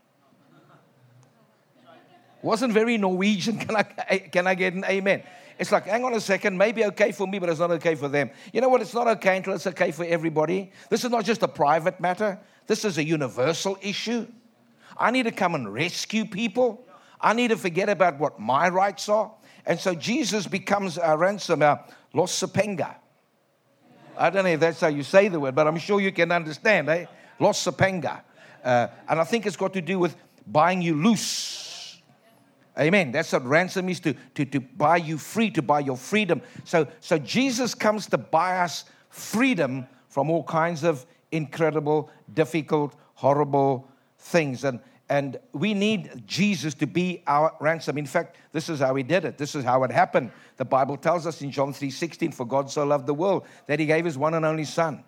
Wasn't 2.45 2.75
very 2.75 2.99
Norwegian. 2.99 3.57
Can 3.65 3.75
I, 3.75 3.83
can 4.19 4.47
I 4.47 4.55
get 4.55 4.75
an 4.75 4.85
amen? 4.85 5.23
It's 5.59 5.73
like, 5.73 5.87
hang 5.87 6.05
on 6.05 6.13
a 6.13 6.21
second, 6.21 6.59
maybe 6.59 6.85
okay 6.85 7.11
for 7.11 7.27
me, 7.27 7.39
but 7.39 7.49
it's 7.49 7.61
not 7.61 7.71
okay 7.71 7.95
for 7.95 8.09
them. 8.09 8.29
You 8.53 8.61
know 8.61 8.69
what? 8.69 8.83
It's 8.83 8.93
not 8.93 9.09
okay 9.09 9.39
until 9.39 9.55
it's 9.55 9.67
okay 9.69 9.93
for 9.93 10.05
everybody. 10.05 10.71
This 10.91 11.05
is 11.05 11.11
not 11.11 11.25
just 11.25 11.43
a 11.43 11.49
private 11.49 12.01
matter, 12.01 12.39
this 12.67 12.85
is 12.85 12.99
a 12.99 13.05
universal 13.05 13.79
issue. 13.81 14.27
I 14.97 15.11
need 15.11 15.23
to 15.23 15.31
come 15.31 15.55
and 15.55 15.73
rescue 15.73 16.27
people. 16.27 16.85
I 17.19 17.33
need 17.33 17.49
to 17.49 17.57
forget 17.57 17.89
about 17.89 18.19
what 18.19 18.39
my 18.39 18.69
rights 18.69 19.09
are. 19.09 19.33
And 19.65 19.81
so 19.81 19.95
Jesus 19.95 20.47
becomes 20.47 20.99
our 20.99 21.17
ransom, 21.17 21.63
our 21.63 21.83
losapenga. 22.15 22.97
I 24.19 24.29
don't 24.29 24.45
know 24.45 24.51
if 24.51 24.61
that's 24.61 24.81
how 24.81 24.89
you 24.89 25.03
say 25.03 25.29
the 25.29 25.41
word, 25.41 25.55
but 25.55 25.67
I'm 25.67 25.79
sure 25.79 25.99
you 25.99 26.13
can 26.13 26.31
understand, 26.31 26.91
eh? 26.91 27.07
Losapenga. 27.41 28.21
Uh, 28.63 28.89
and 29.09 29.19
I 29.19 29.25
think 29.25 29.47
it's 29.47 29.57
got 29.57 29.73
to 29.73 29.81
do 29.81 29.99
with 29.99 30.15
buying 30.47 30.83
you 30.83 30.95
loose. 30.95 31.64
Amen. 32.79 33.13
That's 33.13 33.33
what 33.33 33.47
ransom 33.47 33.89
is 33.89 34.01
to, 34.01 34.15
to, 34.35 34.45
to 34.47 34.61
buy 34.61 34.97
you 34.97 35.17
free, 35.17 35.51
to 35.53 35.63
buy 35.63 35.81
your 35.81 35.97
freedom. 35.97 36.43
So, 36.65 36.89
so 37.01 37.19
Jesus 37.19 37.75
comes 37.75 38.07
to 38.09 38.19
buy 38.19 38.59
us 38.59 38.85
freedom 39.11 39.87
from 40.09 40.29
all 40.29 40.43
kinds 40.43 40.83
of 40.83 41.07
incredible, 41.31 42.11
difficult, 42.33 42.95
horrible 43.15 43.89
things. 44.19 44.65
And, 44.65 44.81
and 45.09 45.39
we 45.53 45.75
need 45.75 46.25
Jesus 46.27 46.75
to 46.75 46.87
be 46.87 47.23
our 47.27 47.55
ransom. 47.61 47.97
In 47.97 48.07
fact, 48.07 48.37
this 48.53 48.69
is 48.69 48.81
how 48.81 48.95
he 48.95 49.03
did 49.03 49.25
it. 49.25 49.39
This 49.39 49.55
is 49.55 49.65
how 49.65 49.85
it 49.85 49.93
happened. 49.93 50.33
The 50.57 50.65
Bible 50.65 50.97
tells 50.97 51.27
us 51.27 51.43
in 51.43 51.51
John 51.51 51.73
3:16, 51.73 52.33
for 52.33 52.45
God 52.45 52.71
so 52.71 52.85
loved 52.85 53.07
the 53.07 53.15
world 53.15 53.45
that 53.67 53.79
he 53.79 53.87
gave 53.87 54.05
his 54.05 54.19
one 54.19 54.35
and 54.35 54.45
only 54.45 54.65
son, 54.65 55.05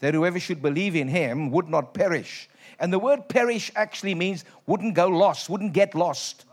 that 0.00 0.14
whoever 0.14 0.38
should 0.38 0.62
believe 0.62 0.96
in 0.96 1.08
him 1.08 1.50
would 1.50 1.68
not 1.68 1.92
perish. 1.94 2.48
And 2.78 2.92
the 2.92 2.98
word 2.98 3.28
perish 3.28 3.70
actually 3.76 4.14
means 4.14 4.44
wouldn't 4.66 4.94
go 4.94 5.08
lost, 5.08 5.50
wouldn't 5.50 5.72
get 5.72 5.94
lost. 5.94 6.46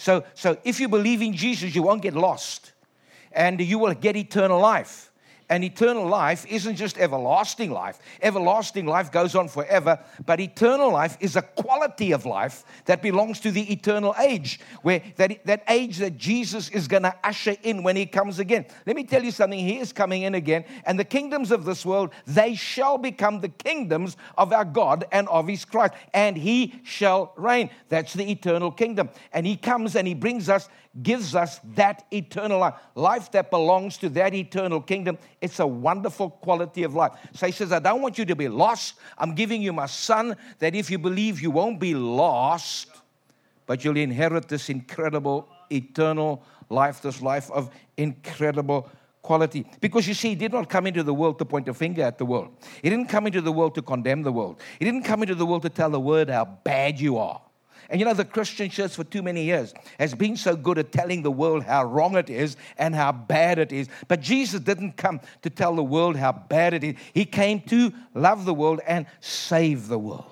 So, 0.00 0.24
so 0.32 0.56
if 0.64 0.80
you 0.80 0.88
believe 0.88 1.20
in 1.20 1.34
Jesus, 1.34 1.74
you 1.74 1.82
won't 1.82 2.00
get 2.00 2.14
lost. 2.14 2.72
And 3.32 3.60
you 3.60 3.78
will 3.78 3.92
get 3.92 4.16
eternal 4.16 4.58
life. 4.58 5.09
And 5.50 5.64
eternal 5.64 6.06
life 6.06 6.46
isn't 6.48 6.76
just 6.76 6.96
everlasting 6.96 7.72
life. 7.72 7.98
Everlasting 8.22 8.86
life 8.86 9.10
goes 9.10 9.34
on 9.34 9.48
forever, 9.48 9.98
but 10.24 10.38
eternal 10.38 10.92
life 10.92 11.16
is 11.18 11.34
a 11.34 11.42
quality 11.42 12.12
of 12.12 12.24
life 12.24 12.64
that 12.84 13.02
belongs 13.02 13.40
to 13.40 13.50
the 13.50 13.72
eternal 13.72 14.14
age, 14.20 14.60
where 14.82 15.02
that, 15.16 15.44
that 15.44 15.64
age 15.68 15.98
that 15.98 16.16
Jesus 16.16 16.68
is 16.68 16.86
going 16.86 17.02
to 17.02 17.12
usher 17.24 17.56
in 17.64 17.82
when 17.82 17.96
he 17.96 18.06
comes 18.06 18.38
again. 18.38 18.64
Let 18.86 18.94
me 18.94 19.02
tell 19.02 19.24
you 19.24 19.32
something, 19.32 19.58
he 19.58 19.80
is 19.80 19.92
coming 19.92 20.22
in 20.22 20.36
again, 20.36 20.64
and 20.86 20.96
the 20.96 21.04
kingdoms 21.04 21.50
of 21.50 21.64
this 21.64 21.84
world, 21.84 22.10
they 22.28 22.54
shall 22.54 22.96
become 22.96 23.40
the 23.40 23.48
kingdoms 23.48 24.16
of 24.38 24.52
our 24.52 24.64
God 24.64 25.04
and 25.10 25.28
of 25.28 25.48
his 25.48 25.64
Christ, 25.64 25.94
and 26.14 26.36
he 26.36 26.80
shall 26.84 27.32
reign. 27.36 27.70
That's 27.88 28.12
the 28.12 28.30
eternal 28.30 28.70
kingdom. 28.70 29.10
And 29.32 29.44
he 29.44 29.56
comes 29.56 29.96
and 29.96 30.06
he 30.06 30.14
brings 30.14 30.48
us 30.48 30.68
gives 31.02 31.34
us 31.34 31.60
that 31.76 32.04
eternal 32.12 32.58
life, 32.58 32.74
life 32.94 33.30
that 33.32 33.50
belongs 33.50 33.96
to 33.98 34.08
that 34.10 34.34
eternal 34.34 34.80
kingdom. 34.80 35.18
It's 35.40 35.58
a 35.58 35.66
wonderful 35.66 36.30
quality 36.30 36.82
of 36.82 36.94
life. 36.94 37.12
So 37.32 37.46
he 37.46 37.52
says, 37.52 37.72
I 37.72 37.78
don't 37.78 38.02
want 38.02 38.18
you 38.18 38.24
to 38.26 38.36
be 38.36 38.48
lost. 38.48 38.96
I'm 39.16 39.34
giving 39.34 39.62
you 39.62 39.72
my 39.72 39.86
son 39.86 40.36
that 40.58 40.74
if 40.74 40.90
you 40.90 40.98
believe, 40.98 41.40
you 41.40 41.50
won't 41.50 41.80
be 41.80 41.94
lost, 41.94 42.88
but 43.66 43.84
you'll 43.84 43.96
inherit 43.96 44.48
this 44.48 44.68
incredible, 44.68 45.48
eternal 45.70 46.42
life, 46.68 47.00
this 47.00 47.22
life 47.22 47.50
of 47.50 47.70
incredible 47.96 48.90
quality. 49.22 49.66
Because 49.80 50.06
you 50.06 50.14
see, 50.14 50.30
he 50.30 50.34
did 50.34 50.52
not 50.52 50.68
come 50.68 50.86
into 50.86 51.02
the 51.02 51.14
world 51.14 51.38
to 51.38 51.44
point 51.44 51.68
a 51.68 51.74
finger 51.74 52.02
at 52.02 52.18
the 52.18 52.26
world. 52.26 52.54
He 52.82 52.90
didn't 52.90 53.08
come 53.08 53.26
into 53.26 53.40
the 53.40 53.52
world 53.52 53.74
to 53.76 53.82
condemn 53.82 54.22
the 54.22 54.32
world. 54.32 54.60
He 54.78 54.84
didn't 54.84 55.02
come 55.02 55.22
into 55.22 55.34
the 55.34 55.46
world 55.46 55.62
to 55.62 55.70
tell 55.70 55.90
the 55.90 56.00
world 56.00 56.28
how 56.28 56.44
bad 56.44 57.00
you 57.00 57.18
are. 57.18 57.40
And 57.90 57.98
you 58.00 58.06
know, 58.06 58.14
the 58.14 58.24
Christian 58.24 58.70
church 58.70 58.94
for 58.94 59.02
too 59.02 59.20
many 59.20 59.44
years 59.44 59.74
has 59.98 60.14
been 60.14 60.36
so 60.36 60.54
good 60.54 60.78
at 60.78 60.92
telling 60.92 61.22
the 61.22 61.30
world 61.30 61.64
how 61.64 61.84
wrong 61.84 62.16
it 62.16 62.30
is 62.30 62.56
and 62.78 62.94
how 62.94 63.10
bad 63.10 63.58
it 63.58 63.72
is. 63.72 63.88
But 64.06 64.20
Jesus 64.20 64.60
didn't 64.60 64.96
come 64.96 65.20
to 65.42 65.50
tell 65.50 65.74
the 65.74 65.82
world 65.82 66.16
how 66.16 66.30
bad 66.30 66.72
it 66.72 66.84
is, 66.84 66.94
He 67.12 67.24
came 67.24 67.60
to 67.62 67.92
love 68.14 68.44
the 68.44 68.54
world 68.54 68.80
and 68.86 69.06
save 69.18 69.88
the 69.88 69.98
world. 69.98 70.24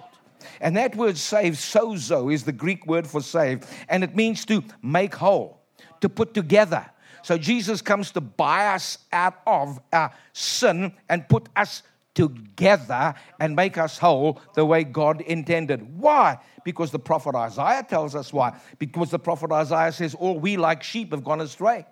And 0.61 0.77
that 0.77 0.95
word 0.95 1.19
save, 1.19 1.55
sozo, 1.55 2.33
is 2.33 2.45
the 2.45 2.53
Greek 2.53 2.87
word 2.87 3.07
for 3.07 3.21
save, 3.21 3.67
and 3.88 4.05
it 4.05 4.15
means 4.15 4.45
to 4.47 4.62
make 4.83 5.15
whole, 5.15 5.61
to 6.00 6.09
put 6.09 6.35
together. 6.35 6.87
So 7.23 7.37
Jesus 7.37 7.83
comes 7.83 8.12
to 8.12 8.21
buy 8.21 8.69
us 8.69 8.99
out 9.12 9.41
of 9.47 9.81
our 9.93 10.12
sin 10.33 10.93
and 11.09 11.29
put 11.29 11.49
us 11.57 11.83
together 12.19 13.15
and 13.39 13.55
make 13.55 13.79
us 13.79 13.97
whole 13.97 14.41
the 14.55 14.65
way 14.65 14.83
God 14.83 15.21
intended. 15.21 16.01
Why? 16.01 16.39
Because 16.65 16.91
the 16.91 16.99
prophet 16.99 17.37
Isaiah 17.37 17.87
tells 17.89 18.17
us 18.17 18.33
why. 18.33 18.59
Because 18.81 19.13
the 19.13 19.21
prophet 19.21 19.53
Isaiah 19.53 19.93
says, 19.93 20.17
All 20.17 20.37
we 20.37 20.57
like 20.57 20.83
sheep 20.83 21.13
have 21.13 21.23
gone 21.23 21.41
astray. 21.41 21.87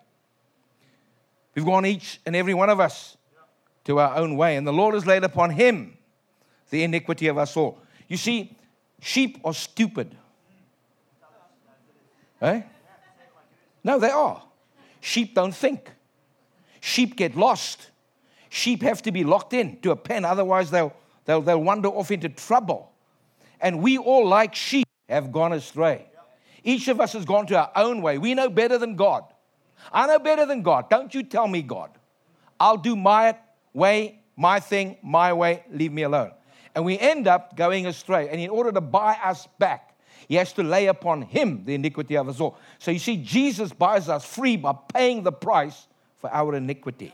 We've 1.54 1.64
gone 1.64 1.86
each 1.86 2.20
and 2.26 2.34
every 2.34 2.54
one 2.54 2.70
of 2.70 2.80
us 2.80 3.16
to 3.84 4.00
our 4.00 4.16
own 4.16 4.36
way, 4.36 4.56
and 4.56 4.66
the 4.66 4.72
Lord 4.72 4.94
has 4.94 5.06
laid 5.06 5.22
upon 5.22 5.50
him 5.50 5.96
the 6.70 6.82
iniquity 6.82 7.28
of 7.28 7.38
us 7.38 7.56
all. 7.56 7.78
You 8.08 8.16
see, 8.16 8.56
sheep 9.00 9.40
are 9.44 9.54
stupid. 9.54 10.16
Eh? 12.42 12.62
No, 13.84 14.00
they 14.00 14.10
are. 14.10 14.42
Sheep 15.00 15.36
don't 15.36 15.54
think. 15.54 15.88
Sheep 16.80 17.14
get 17.14 17.36
lost. 17.36 17.90
Sheep 18.56 18.80
have 18.80 19.02
to 19.02 19.12
be 19.12 19.22
locked 19.22 19.52
in 19.52 19.78
to 19.80 19.90
a 19.90 19.96
pen, 19.96 20.24
otherwise, 20.24 20.70
they'll, 20.70 20.94
they'll, 21.26 21.42
they'll 21.42 21.62
wander 21.62 21.88
off 21.88 22.10
into 22.10 22.30
trouble. 22.30 22.90
And 23.60 23.82
we 23.82 23.98
all, 23.98 24.26
like 24.26 24.54
sheep, 24.54 24.88
have 25.10 25.30
gone 25.30 25.52
astray. 25.52 26.06
Each 26.64 26.88
of 26.88 26.98
us 26.98 27.12
has 27.12 27.26
gone 27.26 27.46
to 27.48 27.58
our 27.58 27.70
own 27.76 28.00
way. 28.00 28.16
We 28.16 28.32
know 28.32 28.48
better 28.48 28.78
than 28.78 28.96
God. 28.96 29.24
I 29.92 30.06
know 30.06 30.18
better 30.18 30.46
than 30.46 30.62
God. 30.62 30.88
Don't 30.88 31.14
you 31.14 31.22
tell 31.22 31.46
me, 31.46 31.60
God. 31.60 31.90
I'll 32.58 32.78
do 32.78 32.96
my 32.96 33.36
way, 33.74 34.20
my 34.36 34.58
thing, 34.58 34.96
my 35.02 35.34
way. 35.34 35.62
Leave 35.70 35.92
me 35.92 36.04
alone. 36.04 36.32
And 36.74 36.82
we 36.82 36.98
end 36.98 37.28
up 37.28 37.58
going 37.58 37.86
astray. 37.86 38.30
And 38.30 38.40
in 38.40 38.48
order 38.48 38.72
to 38.72 38.80
buy 38.80 39.18
us 39.22 39.46
back, 39.58 39.98
he 40.28 40.36
has 40.36 40.54
to 40.54 40.62
lay 40.62 40.86
upon 40.86 41.20
him 41.20 41.66
the 41.66 41.74
iniquity 41.74 42.16
of 42.16 42.26
us 42.26 42.40
all. 42.40 42.56
So 42.78 42.90
you 42.90 43.00
see, 43.00 43.18
Jesus 43.18 43.70
buys 43.70 44.08
us 44.08 44.24
free 44.24 44.56
by 44.56 44.74
paying 44.94 45.24
the 45.24 45.32
price 45.32 45.88
for 46.16 46.32
our 46.32 46.54
iniquity. 46.54 47.12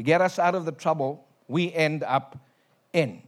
To 0.00 0.04
get 0.04 0.22
us 0.22 0.38
out 0.38 0.54
of 0.54 0.64
the 0.64 0.72
trouble 0.72 1.26
we 1.46 1.70
end 1.74 2.02
up 2.02 2.38
in. 2.94 3.20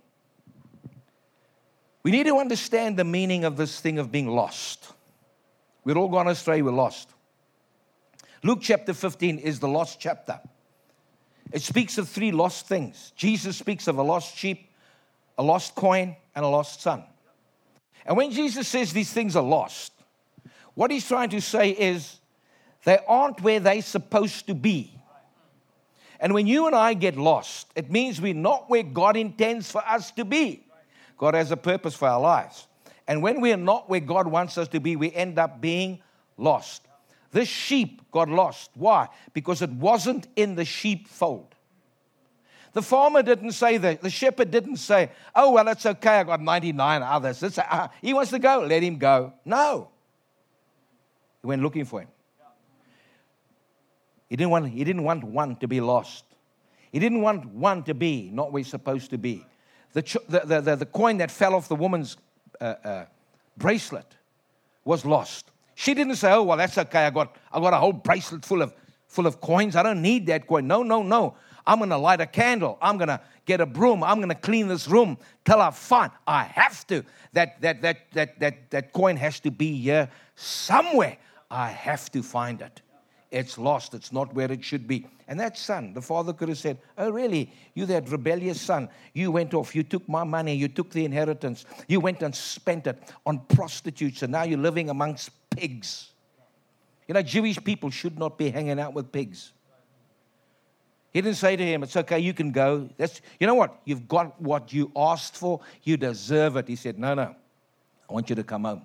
We 2.02 2.10
need 2.10 2.24
to 2.24 2.38
understand 2.38 2.96
the 2.96 3.04
meaning 3.04 3.44
of 3.44 3.58
this 3.58 3.78
thing 3.78 3.98
of 3.98 4.10
being 4.10 4.26
lost. 4.26 4.90
We're 5.84 5.98
all 5.98 6.08
gone 6.08 6.28
astray, 6.28 6.62
we're 6.62 6.70
lost. 6.70 7.10
Luke 8.42 8.60
chapter 8.62 8.94
15 8.94 9.38
is 9.40 9.60
the 9.60 9.68
lost 9.68 10.00
chapter. 10.00 10.40
It 11.52 11.60
speaks 11.60 11.98
of 11.98 12.08
three 12.08 12.32
lost 12.32 12.68
things. 12.68 13.12
Jesus 13.16 13.58
speaks 13.58 13.86
of 13.86 13.98
a 13.98 14.02
lost 14.02 14.34
sheep, 14.34 14.70
a 15.36 15.42
lost 15.42 15.74
coin, 15.74 16.16
and 16.34 16.42
a 16.42 16.48
lost 16.48 16.80
son. 16.80 17.02
And 18.06 18.16
when 18.16 18.30
Jesus 18.30 18.66
says 18.66 18.94
these 18.94 19.12
things 19.12 19.36
are 19.36 19.42
lost, 19.42 19.92
what 20.72 20.90
he's 20.90 21.06
trying 21.06 21.28
to 21.28 21.40
say 21.42 21.68
is 21.68 22.16
they 22.84 22.98
aren't 23.06 23.42
where 23.42 23.60
they're 23.60 23.82
supposed 23.82 24.46
to 24.46 24.54
be. 24.54 24.98
And 26.22 26.32
when 26.32 26.46
you 26.46 26.68
and 26.68 26.76
I 26.76 26.94
get 26.94 27.16
lost, 27.16 27.66
it 27.74 27.90
means 27.90 28.20
we're 28.20 28.32
not 28.32 28.70
where 28.70 28.84
God 28.84 29.16
intends 29.16 29.70
for 29.72 29.84
us 29.84 30.12
to 30.12 30.24
be. 30.24 30.64
God 31.18 31.34
has 31.34 31.50
a 31.50 31.56
purpose 31.56 31.96
for 31.96 32.06
our 32.06 32.20
lives. 32.20 32.68
And 33.08 33.22
when 33.22 33.40
we 33.40 33.52
are 33.52 33.56
not 33.56 33.90
where 33.90 34.00
God 34.00 34.28
wants 34.28 34.56
us 34.56 34.68
to 34.68 34.78
be, 34.78 34.94
we 34.94 35.12
end 35.12 35.40
up 35.40 35.60
being 35.60 36.00
lost. 36.38 36.86
This 37.32 37.48
sheep 37.48 38.02
got 38.12 38.28
lost. 38.28 38.70
Why? 38.74 39.08
Because 39.32 39.62
it 39.62 39.70
wasn't 39.70 40.28
in 40.36 40.54
the 40.54 40.64
sheepfold. 40.64 41.56
The 42.72 42.82
farmer 42.82 43.22
didn't 43.22 43.52
say 43.52 43.78
that. 43.78 44.00
The 44.00 44.08
shepherd 44.08 44.52
didn't 44.52 44.76
say, 44.76 45.10
oh, 45.34 45.50
well, 45.50 45.66
it's 45.68 45.84
okay. 45.84 46.20
I 46.20 46.22
got 46.22 46.40
99 46.40 47.02
others. 47.02 47.42
It's, 47.42 47.58
uh, 47.58 47.88
he 48.00 48.14
wants 48.14 48.30
to 48.30 48.38
go. 48.38 48.60
Let 48.60 48.82
him 48.84 48.96
go. 48.96 49.32
No. 49.44 49.88
He 51.42 51.48
went 51.48 51.62
looking 51.62 51.84
for 51.84 52.02
him. 52.02 52.08
He 54.32 54.36
didn't 54.36 54.50
want, 54.50 54.70
he 54.70 54.82
didn't 54.82 55.02
want 55.02 55.24
one 55.24 55.56
to 55.56 55.68
be 55.68 55.82
lost. 55.82 56.24
He 56.90 56.98
didn't 56.98 57.20
want 57.20 57.44
one 57.44 57.82
to 57.82 57.92
be 57.92 58.30
not 58.32 58.50
where 58.50 58.60
he's 58.60 58.68
supposed 58.68 59.10
to 59.10 59.18
be. 59.18 59.44
The, 59.92 60.00
the, 60.26 60.60
the, 60.62 60.76
the 60.76 60.86
coin 60.86 61.18
that 61.18 61.30
fell 61.30 61.54
off 61.54 61.68
the 61.68 61.76
woman's 61.76 62.16
uh, 62.58 62.64
uh, 62.82 63.04
bracelet 63.58 64.06
was 64.86 65.04
lost. 65.04 65.50
She 65.74 65.92
didn't 65.92 66.14
say, 66.14 66.32
oh, 66.32 66.44
well, 66.44 66.56
that's 66.56 66.78
okay. 66.78 67.04
I 67.04 67.10
got, 67.10 67.36
I 67.52 67.60
got 67.60 67.74
a 67.74 67.76
whole 67.76 67.92
bracelet 67.92 68.42
full 68.42 68.62
of, 68.62 68.72
full 69.06 69.26
of 69.26 69.38
coins. 69.42 69.76
I 69.76 69.82
don't 69.82 70.00
need 70.00 70.24
that 70.28 70.46
coin. 70.46 70.66
No, 70.66 70.82
no, 70.82 71.02
no. 71.02 71.36
I'm 71.66 71.76
going 71.76 71.90
to 71.90 71.98
light 71.98 72.22
a 72.22 72.26
candle. 72.26 72.78
I'm 72.80 72.96
going 72.96 73.08
to 73.08 73.20
get 73.44 73.60
a 73.60 73.66
broom. 73.66 74.02
I'm 74.02 74.16
going 74.16 74.30
to 74.30 74.34
clean 74.34 74.66
this 74.66 74.88
room 74.88 75.18
till 75.44 75.60
I 75.60 75.72
find 75.72 76.10
I 76.26 76.44
have 76.44 76.86
to. 76.86 77.04
That, 77.34 77.60
that, 77.60 77.82
that, 77.82 78.10
that, 78.12 78.40
that, 78.40 78.70
that 78.70 78.92
coin 78.94 79.18
has 79.18 79.40
to 79.40 79.50
be 79.50 79.76
here 79.76 80.08
somewhere. 80.36 81.18
I 81.50 81.68
have 81.68 82.10
to 82.12 82.22
find 82.22 82.62
it. 82.62 82.80
It's 83.32 83.56
lost. 83.56 83.94
It's 83.94 84.12
not 84.12 84.32
where 84.34 84.52
it 84.52 84.62
should 84.62 84.86
be. 84.86 85.06
And 85.26 85.40
that 85.40 85.56
son, 85.56 85.94
the 85.94 86.02
father 86.02 86.34
could 86.34 86.50
have 86.50 86.58
said, 86.58 86.76
Oh, 86.98 87.10
really? 87.10 87.50
You, 87.74 87.86
that 87.86 88.10
rebellious 88.10 88.60
son, 88.60 88.90
you 89.14 89.32
went 89.32 89.54
off. 89.54 89.74
You 89.74 89.82
took 89.82 90.06
my 90.06 90.22
money. 90.22 90.54
You 90.54 90.68
took 90.68 90.90
the 90.90 91.04
inheritance. 91.04 91.64
You 91.88 91.98
went 91.98 92.22
and 92.22 92.34
spent 92.34 92.86
it 92.86 93.02
on 93.24 93.40
prostitutes. 93.46 94.22
And 94.22 94.32
now 94.32 94.42
you're 94.42 94.58
living 94.58 94.90
amongst 94.90 95.30
pigs. 95.50 96.10
You 97.08 97.14
know, 97.14 97.22
Jewish 97.22 97.62
people 97.64 97.88
should 97.88 98.18
not 98.18 98.36
be 98.36 98.50
hanging 98.50 98.78
out 98.78 98.92
with 98.92 99.10
pigs. 99.10 99.52
He 101.14 101.22
didn't 101.22 101.38
say 101.38 101.56
to 101.56 101.64
him, 101.64 101.82
It's 101.82 101.96
okay, 101.96 102.18
you 102.18 102.34
can 102.34 102.52
go. 102.52 102.90
That's, 102.98 103.22
you 103.40 103.46
know 103.46 103.54
what? 103.54 103.80
You've 103.86 104.06
got 104.06 104.38
what 104.40 104.74
you 104.74 104.92
asked 104.94 105.36
for. 105.36 105.60
You 105.84 105.96
deserve 105.96 106.56
it. 106.56 106.68
He 106.68 106.76
said, 106.76 106.98
No, 106.98 107.14
no. 107.14 107.34
I 108.10 108.12
want 108.12 108.28
you 108.28 108.36
to 108.36 108.44
come 108.44 108.64
home. 108.64 108.82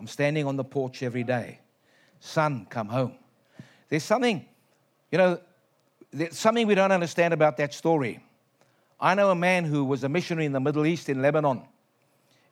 I'm 0.00 0.08
standing 0.08 0.46
on 0.46 0.56
the 0.56 0.64
porch 0.64 1.04
every 1.04 1.22
day. 1.22 1.60
Son, 2.18 2.66
come 2.68 2.88
home. 2.88 3.14
There's 3.92 4.04
something, 4.04 4.42
you 5.10 5.18
know, 5.18 5.38
there's 6.10 6.38
something 6.38 6.66
we 6.66 6.74
don't 6.74 6.92
understand 6.92 7.34
about 7.34 7.58
that 7.58 7.74
story. 7.74 8.24
I 8.98 9.14
know 9.14 9.30
a 9.30 9.34
man 9.34 9.66
who 9.66 9.84
was 9.84 10.02
a 10.02 10.08
missionary 10.08 10.46
in 10.46 10.52
the 10.52 10.60
Middle 10.60 10.86
East 10.86 11.10
in 11.10 11.20
Lebanon. 11.20 11.60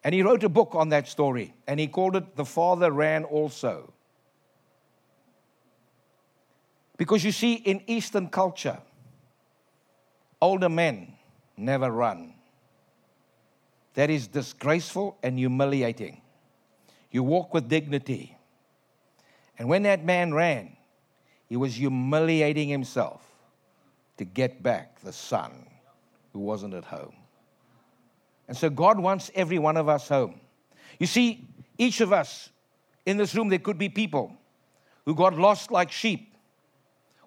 And 0.04 0.14
he 0.14 0.22
wrote 0.22 0.44
a 0.44 0.50
book 0.50 0.74
on 0.74 0.90
that 0.90 1.08
story, 1.08 1.54
and 1.66 1.80
he 1.80 1.86
called 1.86 2.14
it 2.14 2.36
The 2.36 2.44
Father 2.44 2.92
Ran 2.92 3.24
Also. 3.24 3.90
Because 6.98 7.24
you 7.24 7.32
see, 7.32 7.54
in 7.54 7.84
Eastern 7.86 8.28
culture, 8.28 8.76
older 10.42 10.68
men 10.68 11.14
never 11.56 11.90
run. 11.90 12.34
That 13.94 14.10
is 14.10 14.26
disgraceful 14.26 15.16
and 15.22 15.38
humiliating. 15.38 16.20
You 17.10 17.22
walk 17.22 17.54
with 17.54 17.66
dignity. 17.66 18.36
And 19.58 19.70
when 19.70 19.84
that 19.84 20.04
man 20.04 20.34
ran, 20.34 20.76
he 21.50 21.58
was 21.58 21.74
humiliating 21.74 22.70
himself 22.70 23.20
to 24.16 24.24
get 24.24 24.62
back 24.62 24.98
the 25.02 25.12
son 25.12 25.66
who 26.32 26.38
wasn't 26.38 26.72
at 26.72 26.84
home. 26.84 27.14
And 28.48 28.56
so 28.56 28.70
God 28.70 28.98
wants 28.98 29.30
every 29.34 29.58
one 29.58 29.76
of 29.76 29.90
us 29.90 30.08
home. 30.08 30.40
You 30.98 31.06
see, 31.06 31.46
each 31.76 32.00
of 32.00 32.14
us 32.14 32.48
in 33.04 33.18
this 33.18 33.34
room, 33.34 33.50
there 33.50 33.58
could 33.58 33.76
be 33.76 33.90
people 33.90 34.32
who 35.04 35.14
got 35.14 35.36
lost 35.36 35.70
like 35.70 35.92
sheep 35.92 36.30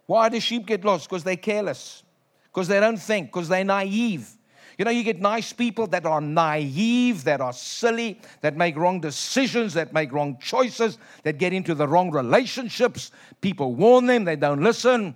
why 0.06 0.30
do 0.30 0.40
sheep 0.40 0.66
get 0.66 0.84
lost? 0.84 1.10
Because 1.10 1.24
they're 1.24 1.36
careless, 1.36 2.04
because 2.52 2.68
they 2.68 2.80
don't 2.80 2.98
think, 2.98 3.28
because 3.28 3.48
they're 3.48 3.64
naive. 3.64 4.30
You 4.78 4.86
know, 4.86 4.92
you 4.92 5.04
get 5.04 5.22
nice 5.22 5.54
people 5.54 5.88
that 5.88 6.06
are 6.06 6.22
naive, 6.22 7.24
that 7.26 7.42
are 7.42 7.54
silly, 7.54 8.20
that 8.42 8.58
make 8.58 8.76
wrong 8.76 9.00
decisions, 9.00 9.74
that 9.76 9.94
make 9.94 10.12
wrong 10.12 10.38
choices, 10.40 10.98
that 11.24 11.38
get 11.38 11.54
into 11.54 11.76
the 11.76 11.88
wrong 11.88 12.12
relationships. 12.12 13.12
People 13.42 13.76
warn 13.76 14.08
them, 14.08 14.26
they 14.26 14.36
don't 14.36 14.64
listen, 14.64 15.16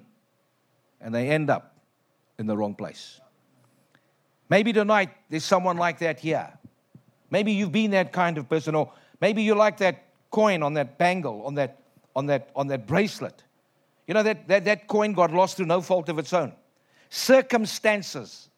and 1.02 1.14
they 1.14 1.30
end 1.30 1.50
up 1.50 1.76
in 2.38 2.46
the 2.46 2.56
wrong 2.56 2.76
place. 2.76 3.20
Maybe 4.50 4.72
tonight 4.72 5.10
there's 5.30 5.44
someone 5.44 5.78
like 5.78 6.00
that 6.00 6.20
here. 6.20 6.52
Maybe 7.30 7.52
you've 7.52 7.72
been 7.72 7.92
that 7.92 8.14
kind 8.14 8.38
of 8.38 8.48
person, 8.48 8.76
or 8.76 8.92
maybe 9.20 9.42
you 9.42 9.56
like 9.56 9.78
that 9.78 10.06
coin 10.30 10.64
on 10.64 10.74
that 10.76 10.98
bangle, 10.98 11.46
on 11.46 11.56
that, 11.56 11.82
on 12.16 12.28
that, 12.28 12.50
on 12.56 12.68
that 12.68 12.88
bracelet. 12.88 13.44
You 14.08 14.14
know, 14.14 14.24
that, 14.24 14.48
that, 14.48 14.66
that 14.66 14.88
coin 14.88 15.14
got 15.14 15.34
lost 15.34 15.58
through 15.58 15.66
no 15.66 15.82
fault 15.82 16.08
of 16.10 16.20
its 16.20 16.32
own. 16.32 16.54
Circumstances 17.10 18.50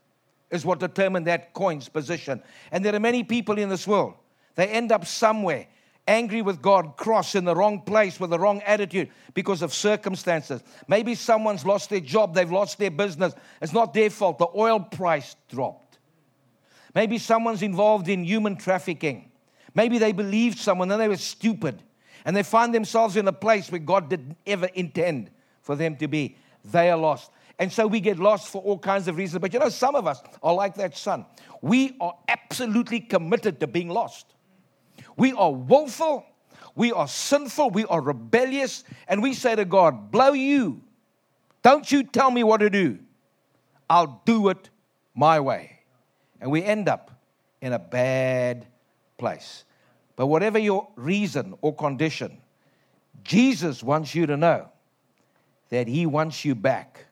is 0.52 0.66
what 0.66 0.80
determined 0.80 1.28
that 1.28 1.54
coin's 1.54 1.90
position. 1.90 2.42
And 2.72 2.84
there 2.84 2.96
are 2.96 3.00
many 3.00 3.24
people 3.24 3.58
in 3.58 3.70
this 3.70 3.88
world, 3.88 4.16
they 4.56 4.68
end 4.68 4.92
up 4.92 5.06
somewhere 5.06 5.68
angry 6.10 6.42
with 6.42 6.62
God, 6.62 6.98
cross 6.98 7.36
in 7.36 7.46
the 7.46 7.56
wrong 7.56 7.82
place 7.82 8.20
with 8.20 8.32
the 8.32 8.40
wrong 8.40 8.62
attitude 8.64 9.10
because 9.36 9.62
of 9.62 9.74
circumstances. 9.74 10.62
Maybe 10.88 11.14
someone's 11.14 11.66
lost 11.66 11.92
their 11.92 12.00
job, 12.00 12.34
they've 12.34 12.52
lost 12.52 12.80
their 12.80 12.92
business. 12.92 13.34
It's 13.62 13.74
not 13.74 13.94
their 13.94 14.10
fault. 14.10 14.40
The 14.40 14.48
oil 14.56 14.80
price 14.80 15.36
dropped. 15.50 16.00
Maybe 16.96 17.20
someone's 17.20 17.62
involved 17.62 18.10
in 18.10 18.24
human 18.24 18.56
trafficking. 18.56 19.32
Maybe 19.76 20.00
they 20.00 20.12
believed 20.12 20.58
someone 20.58 20.90
and 20.92 21.00
they 21.00 21.08
were 21.08 21.16
stupid 21.16 21.82
and 22.26 22.36
they 22.36 22.44
find 22.44 22.74
themselves 22.74 23.16
in 23.16 23.28
a 23.28 23.34
place 23.34 23.72
where 23.72 23.80
God 23.80 24.10
didn't 24.10 24.36
ever 24.48 24.66
intend 24.74 25.30
for 25.62 25.76
them 25.76 25.96
to 25.98 26.08
be. 26.08 26.36
They 26.66 26.90
are 26.90 26.98
lost. 26.98 27.32
And 27.60 27.72
so 27.72 27.86
we 27.86 28.00
get 28.00 28.18
lost 28.18 28.48
for 28.48 28.62
all 28.62 28.80
kinds 28.80 29.10
of 29.10 29.18
reasons. 29.18 29.42
But 29.42 29.54
you 29.54 29.60
know, 29.60 29.68
some 29.68 29.94
of 29.94 30.08
us 30.08 30.24
are 30.42 30.54
like 30.54 30.76
that 30.76 30.98
son. 30.98 31.26
We 31.62 31.98
are 32.00 32.14
absolutely 32.30 33.02
committed 33.02 33.60
to 33.60 33.68
being 33.68 33.90
lost. 33.90 34.34
We 35.18 35.34
are 35.34 35.52
woeful, 35.52 36.26
we 36.76 36.94
are 36.94 37.08
sinful, 37.08 37.72
we 37.72 37.84
are 37.86 38.00
rebellious, 38.00 38.86
and 39.10 39.22
we 39.22 39.34
say 39.34 39.56
to 39.56 39.66
God, 39.66 40.10
Blow 40.10 40.32
you. 40.32 40.82
Don't 41.62 41.92
you 41.92 42.04
tell 42.04 42.32
me 42.32 42.46
what 42.46 42.58
to 42.62 42.70
do. 42.70 43.00
I'll 43.90 44.22
do 44.24 44.48
it 44.48 44.70
my 45.14 45.42
way. 45.42 45.82
And 46.40 46.50
we 46.50 46.64
end 46.64 46.88
up 46.88 47.12
in 47.62 47.74
a 47.74 47.80
bad 47.80 48.66
place. 49.18 49.66
But 50.16 50.28
whatever 50.28 50.58
your 50.58 50.88
reason 50.96 51.56
or 51.60 51.76
condition, 51.76 52.38
Jesus 53.24 53.84
wants 53.84 54.16
you 54.16 54.26
to 54.28 54.38
know 54.38 54.70
that 55.68 55.90
He 55.90 56.06
wants 56.06 56.46
you 56.46 56.56
back 56.56 57.09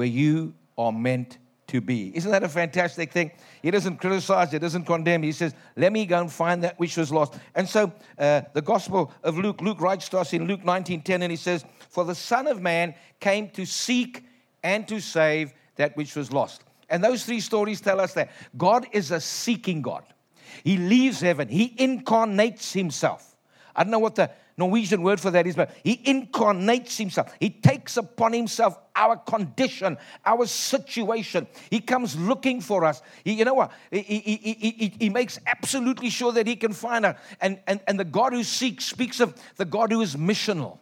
where 0.00 0.08
you 0.08 0.54
are 0.78 0.92
meant 0.92 1.36
to 1.66 1.82
be. 1.82 2.10
Isn't 2.16 2.30
that 2.30 2.42
a 2.42 2.48
fantastic 2.48 3.12
thing? 3.12 3.32
He 3.60 3.70
doesn't 3.70 3.98
criticize, 3.98 4.50
he 4.50 4.58
doesn't 4.58 4.86
condemn. 4.86 5.22
He 5.22 5.32
says, 5.32 5.54
Let 5.76 5.92
me 5.92 6.06
go 6.06 6.22
and 6.22 6.32
find 6.32 6.64
that 6.64 6.78
which 6.78 6.96
was 6.96 7.12
lost. 7.12 7.34
And 7.54 7.68
so 7.68 7.92
uh, 8.18 8.40
the 8.54 8.62
Gospel 8.62 9.12
of 9.22 9.36
Luke, 9.36 9.60
Luke 9.60 9.78
writes 9.78 10.08
to 10.08 10.18
us 10.18 10.32
in 10.32 10.46
Luke 10.46 10.64
19 10.64 11.02
10, 11.02 11.20
and 11.20 11.30
he 11.30 11.36
says, 11.36 11.66
For 11.90 12.06
the 12.06 12.14
Son 12.14 12.46
of 12.46 12.62
Man 12.62 12.94
came 13.20 13.50
to 13.50 13.66
seek 13.66 14.24
and 14.62 14.88
to 14.88 15.00
save 15.00 15.52
that 15.76 15.94
which 15.98 16.16
was 16.16 16.32
lost. 16.32 16.64
And 16.88 17.04
those 17.04 17.26
three 17.26 17.40
stories 17.40 17.82
tell 17.82 18.00
us 18.00 18.14
that 18.14 18.30
God 18.56 18.86
is 18.92 19.10
a 19.10 19.20
seeking 19.20 19.82
God. 19.82 20.04
He 20.64 20.78
leaves 20.78 21.20
heaven, 21.20 21.46
He 21.46 21.74
incarnates 21.76 22.72
Himself. 22.72 23.36
I 23.76 23.84
don't 23.84 23.90
know 23.90 23.98
what 23.98 24.14
the 24.14 24.30
Norwegian 24.60 25.02
word 25.02 25.18
for 25.18 25.30
that 25.32 25.46
is, 25.46 25.56
but 25.56 25.70
He 25.82 26.00
incarnates 26.04 26.96
Himself. 26.96 27.32
He 27.40 27.50
takes 27.50 27.96
upon 27.96 28.32
Himself 28.32 28.78
our 28.94 29.16
condition, 29.16 29.96
our 30.24 30.46
situation. 30.46 31.46
He 31.70 31.80
comes 31.80 32.14
looking 32.16 32.60
for 32.60 32.84
us. 32.84 33.02
He, 33.24 33.32
you 33.32 33.44
know 33.44 33.54
what? 33.54 33.72
He, 33.90 34.02
he, 34.02 34.36
he, 34.36 34.92
he, 34.98 35.08
makes 35.08 35.38
absolutely 35.46 36.10
sure 36.10 36.32
that 36.32 36.46
He 36.46 36.56
can 36.56 36.72
find 36.72 37.06
us. 37.06 37.18
And, 37.40 37.58
and, 37.66 37.80
and 37.88 37.98
the 37.98 38.04
God 38.04 38.32
who 38.32 38.44
seeks 38.44 38.84
speaks 38.84 39.18
of 39.18 39.34
the 39.56 39.64
God 39.64 39.90
who 39.90 40.02
is 40.02 40.14
missional. 40.14 40.78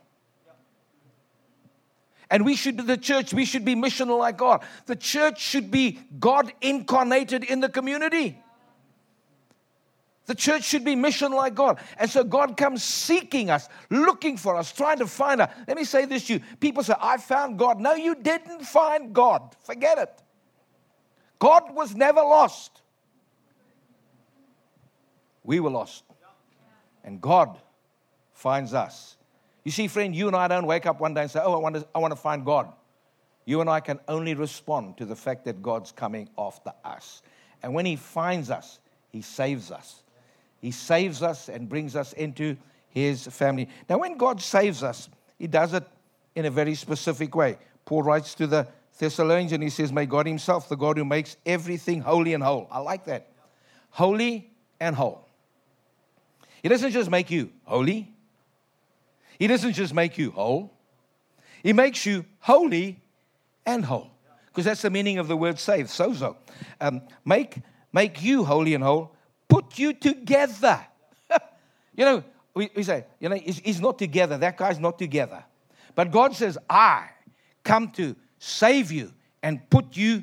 And 2.31 2.45
we 2.45 2.57
should 2.57 2.77
be 2.77 2.83
the 2.83 2.99
church, 2.99 3.33
we 3.33 3.45
should 3.45 3.65
be 3.65 3.75
missional 3.75 4.19
like 4.19 4.37
God. 4.37 4.63
The 4.87 4.97
church 4.97 5.41
should 5.41 5.71
be 5.71 6.01
God 6.19 6.53
incarnated 6.61 7.45
in 7.45 7.61
the 7.61 7.69
community. 7.69 8.39
The 10.29 10.35
church 10.35 10.63
should 10.63 10.85
be 10.85 10.95
mission 10.95 11.33
like 11.33 11.55
God. 11.55 11.79
And 11.97 12.11
so 12.11 12.23
God 12.23 12.59
comes 12.59 12.85
seeking 12.85 13.49
us, 13.49 13.67
looking 13.89 14.37
for 14.37 14.57
us, 14.57 14.71
trying 14.71 14.99
to 14.99 15.07
find 15.07 15.41
us. 15.41 15.51
Let 15.67 15.75
me 15.75 15.85
say 15.85 16.05
this 16.05 16.27
to 16.27 16.35
you. 16.35 16.41
People 16.61 16.83
say, 16.83 16.93
I 17.01 17.17
found 17.17 17.59
God. 17.59 17.81
No, 17.81 17.95
you 17.95 18.15
didn't 18.15 18.61
find 18.61 19.15
God. 19.15 19.57
Forget 19.65 19.97
it. 19.97 20.23
God 21.39 21.75
was 21.75 21.97
never 21.97 22.21
lost. 22.21 22.83
We 25.45 25.61
were 25.61 25.71
lost. 25.71 26.05
And 27.05 27.23
God 27.23 27.59
finds 28.35 28.75
us. 28.75 29.17
You 29.65 29.71
see, 29.71 29.89
friend, 29.89 30.15
you 30.15 30.27
and 30.27 30.37
I 30.37 30.47
don't 30.47 30.67
wake 30.67 30.85
up 30.85 31.01
one 31.01 31.15
day 31.15 31.23
and 31.23 31.31
say, 31.31 31.41
Oh, 31.43 31.55
I 31.55 31.59
want 31.59 31.77
to, 31.77 31.89
I 31.95 32.01
want 32.01 32.13
to 32.13 32.21
find 32.21 32.45
God. 32.45 32.71
You 33.47 33.63
and 33.63 33.71
I 33.71 33.81
can 33.81 33.99
only 34.09 34.35
respond 34.35 34.99
to 34.99 35.07
the 35.07 35.17
fact 35.17 35.47
that 35.47 35.63
God's 35.63 35.91
coming 35.91 36.29
after 36.37 36.75
us. 36.85 37.23
And 37.63 37.73
when 37.73 37.87
He 37.87 37.97
finds 37.97 38.51
us, 38.51 38.79
He 39.09 39.23
saves 39.23 39.71
us. 39.71 40.03
He 40.61 40.71
saves 40.71 41.23
us 41.23 41.49
and 41.49 41.69
brings 41.69 41.95
us 41.97 42.13
into 42.13 42.57
his 42.89 43.27
family. 43.27 43.69
Now, 43.89 43.99
when 43.99 44.17
God 44.17 44.41
saves 44.41 44.83
us, 44.83 45.09
he 45.39 45.47
does 45.47 45.73
it 45.73 45.85
in 46.35 46.47
a 46.47 46.51
very 46.51 46.75
specific 46.75 47.35
way. 47.35 47.59
Paul 47.85 48.03
writes 48.03 48.35
to 48.35 48.47
the 48.47 48.69
Thessalonians 48.99 49.53
and 49.53 49.63
he 49.63 49.71
says, 49.71 49.93
May 49.93 50.07
God 50.07 50.27
himself, 50.27 50.69
the 50.69 50.77
God 50.77 50.99
who 50.99 51.05
makes 51.05 51.37
everything 51.47 52.01
holy 52.01 52.35
and 52.35 52.43
whole. 52.43 52.67
I 52.71 52.81
like 52.81 53.05
that. 53.07 53.31
Holy 53.91 54.51
and 54.81 54.97
whole. 54.97 55.27
He 56.63 56.69
doesn't 56.69 56.91
just 56.91 57.11
make 57.11 57.31
you 57.31 57.51
holy, 57.65 58.13
he 59.39 59.47
doesn't 59.47 59.75
just 59.75 59.95
make 59.95 60.19
you 60.19 60.33
whole, 60.33 60.73
he 61.63 61.73
makes 61.73 62.05
you 62.05 62.25
holy 62.41 63.01
and 63.65 63.85
whole. 63.85 64.11
Because 64.47 64.65
that's 64.65 64.83
the 64.83 64.91
meaning 64.91 65.19
of 65.19 65.29
the 65.29 65.37
word 65.37 65.59
save, 65.61 65.87
sozo. 65.87 66.37
Um, 66.81 67.03
make, 67.25 67.59
make 67.93 68.23
you 68.23 68.45
holy 68.45 68.75
and 68.75 68.83
whole 68.83 69.15
put 69.49 69.79
you 69.79 69.93
together. 69.93 70.81
you 71.95 72.05
know, 72.05 72.25
we, 72.55 72.71
we 72.75 72.83
say, 72.83 73.05
you 73.21 73.29
know, 73.29 73.37
he's, 73.37 73.59
he's 73.59 73.81
not 73.81 73.99
together. 73.99 74.39
That 74.39 74.57
guy's 74.57 74.79
not 74.79 74.99
together. 74.99 75.45
But 75.95 76.11
God 76.11 76.35
says, 76.35 76.59
I 76.69 77.09
come 77.65 77.91
to 77.93 78.15
save 78.39 78.93
you 78.93 79.13
and 79.43 79.69
put 79.71 79.97
you 79.97 80.23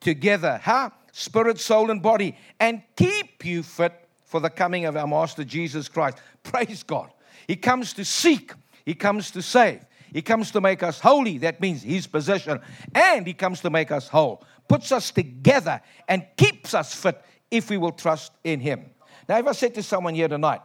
together. 0.00 0.58
How? 0.62 0.92
Spirit, 1.12 1.60
soul, 1.60 1.90
and 1.90 2.02
body. 2.02 2.36
And 2.58 2.82
keep 2.96 3.44
you 3.44 3.62
fit 3.62 4.08
for 4.24 4.40
the 4.40 4.50
coming 4.50 4.84
of 4.84 4.96
our 4.96 5.06
Master 5.06 5.44
Jesus 5.44 5.88
Christ. 5.88 6.18
Praise 6.42 6.82
God. 6.82 7.10
He 7.46 7.56
comes 7.56 7.92
to 7.94 8.04
seek, 8.04 8.52
He 8.84 8.94
comes 8.94 9.30
to 9.32 9.42
save. 9.42 9.80
He 10.12 10.22
comes 10.22 10.52
to 10.52 10.60
make 10.60 10.84
us 10.84 11.00
holy. 11.00 11.38
That 11.38 11.60
means 11.60 11.82
His 11.82 12.06
possession. 12.06 12.60
And 12.94 13.26
He 13.26 13.34
comes 13.34 13.60
to 13.62 13.70
make 13.70 13.90
us 13.90 14.08
whole. 14.08 14.44
Puts 14.68 14.92
us 14.92 15.10
together 15.10 15.80
and 16.08 16.24
keeps 16.36 16.72
us 16.72 16.94
fit 16.94 17.20
if 17.54 17.70
we 17.70 17.78
will 17.78 17.92
trust 17.92 18.32
in 18.42 18.60
Him. 18.60 18.90
Now, 19.28 19.38
if 19.38 19.46
I 19.46 19.52
said 19.52 19.74
to 19.76 19.82
someone 19.82 20.14
here 20.14 20.28
tonight, 20.28 20.60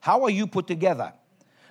How 0.00 0.24
are 0.24 0.30
you 0.30 0.46
put 0.46 0.66
together? 0.66 1.12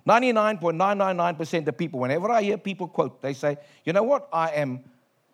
99.999% 0.07 1.67
of 1.67 1.77
people, 1.77 1.99
whenever 1.99 2.31
I 2.31 2.41
hear 2.41 2.57
people 2.57 2.87
quote, 2.87 3.21
they 3.21 3.33
say, 3.33 3.57
You 3.83 3.93
know 3.93 4.03
what? 4.03 4.27
I 4.33 4.49
am 4.51 4.83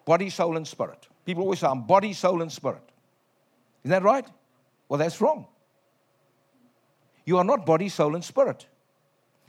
body, 0.06 0.30
soul, 0.30 0.58
and 0.58 0.68
spirit. 0.68 1.08
People 1.26 1.44
always 1.44 1.60
say, 1.60 1.68
I'm 1.68 1.84
body, 1.84 2.14
soul, 2.14 2.42
and 2.42 2.52
spirit. 2.52 2.82
Isn't 3.84 3.92
that 3.92 4.04
right? 4.04 4.28
Well, 4.90 4.98
that's 4.98 5.22
wrong. 5.22 5.46
You 7.26 7.38
are 7.38 7.44
not 7.44 7.66
body, 7.66 7.90
soul, 7.90 8.16
and 8.16 8.24
spirit. 8.24 8.66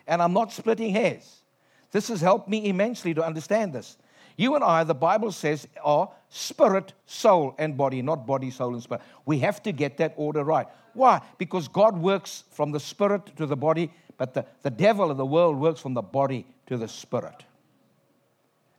And 0.07 0.21
I'm 0.21 0.33
not 0.33 0.53
splitting 0.53 0.93
hairs. 0.93 1.43
This 1.91 2.09
has 2.09 2.21
helped 2.21 2.49
me 2.49 2.69
immensely 2.69 3.15
to 3.15 3.25
understand 3.25 3.73
this. 3.73 3.97
You 4.39 4.55
and 4.55 4.63
I, 4.63 4.85
the 4.85 4.95
Bible 4.95 5.33
says, 5.33 5.67
are 5.83 6.09
spirit, 6.29 6.93
soul, 7.07 7.57
and 7.59 7.77
body, 7.77 8.03
not 8.03 8.25
body, 8.25 8.53
soul, 8.53 8.73
and 8.73 8.81
spirit. 8.81 9.03
We 9.27 9.41
have 9.41 9.61
to 9.65 9.73
get 9.73 9.97
that 9.97 10.15
order 10.17 10.45
right. 10.45 10.69
Why? 10.95 11.21
Because 11.39 11.67
God 11.67 11.99
works 11.99 12.45
from 12.53 12.71
the 12.71 12.79
spirit 12.79 13.35
to 13.37 13.47
the 13.47 13.57
body, 13.57 13.93
but 14.17 14.35
the, 14.35 14.47
the 14.63 14.71
devil 14.71 15.11
of 15.11 15.17
the 15.17 15.27
world 15.27 15.59
works 15.59 15.81
from 15.81 15.95
the 15.95 16.03
body 16.03 16.47
to 16.69 16.77
the 16.77 16.87
spirit. 16.87 17.45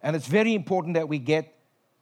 And 0.01 0.15
it's 0.15 0.27
very 0.27 0.55
important 0.55 0.93
that 0.93 1.09
we 1.09 1.19
get 1.19 1.53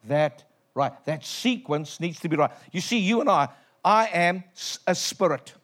that 0.04 0.44
right. 0.76 0.94
That 1.06 1.26
sequence 1.26 2.00
needs 2.00 2.20
to 2.20 2.30
be 2.30 2.38
right. 2.38 2.52
You 2.72 2.80
see, 2.80 3.00
you 3.00 3.22
and 3.22 3.30
I, 3.30 3.48
I 3.84 4.06
am 4.06 4.44
a 4.86 4.94
spirit 4.94 5.56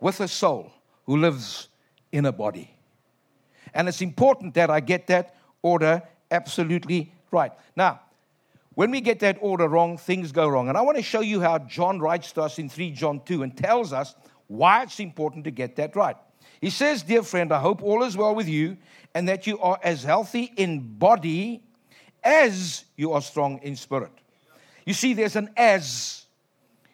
with 0.00 0.20
a 0.20 0.28
soul 0.28 0.72
who 1.04 1.18
lives 1.18 1.68
in 2.12 2.24
a 2.24 2.32
body. 2.32 2.74
And 3.74 3.88
it's 3.88 4.00
important 4.00 4.54
that 4.54 4.70
I 4.70 4.80
get 4.80 5.06
that 5.08 5.36
order 5.60 6.02
absolutely 6.30 7.12
Right. 7.32 7.50
Now, 7.74 8.00
when 8.74 8.90
we 8.90 9.00
get 9.00 9.20
that 9.20 9.38
order 9.40 9.66
wrong, 9.66 9.98
things 9.98 10.30
go 10.30 10.48
wrong. 10.48 10.68
And 10.68 10.78
I 10.78 10.82
want 10.82 10.96
to 10.96 11.02
show 11.02 11.20
you 11.20 11.40
how 11.40 11.58
John 11.58 11.98
writes 11.98 12.30
to 12.32 12.42
us 12.42 12.58
in 12.58 12.68
3 12.68 12.92
John 12.92 13.20
2 13.24 13.42
and 13.42 13.56
tells 13.56 13.92
us 13.92 14.14
why 14.46 14.82
it's 14.82 15.00
important 15.00 15.44
to 15.44 15.50
get 15.50 15.76
that 15.76 15.96
right. 15.96 16.16
He 16.60 16.70
says, 16.70 17.02
Dear 17.02 17.22
friend, 17.22 17.52
I 17.52 17.58
hope 17.58 17.82
all 17.82 18.02
is 18.04 18.16
well 18.16 18.34
with 18.34 18.48
you 18.48 18.76
and 19.14 19.28
that 19.28 19.46
you 19.46 19.58
are 19.58 19.78
as 19.82 20.04
healthy 20.04 20.52
in 20.56 20.98
body 20.98 21.62
as 22.22 22.84
you 22.96 23.12
are 23.12 23.22
strong 23.22 23.58
in 23.62 23.76
spirit. 23.76 24.12
You 24.86 24.94
see, 24.94 25.14
there's 25.14 25.36
an 25.36 25.50
as. 25.56 26.26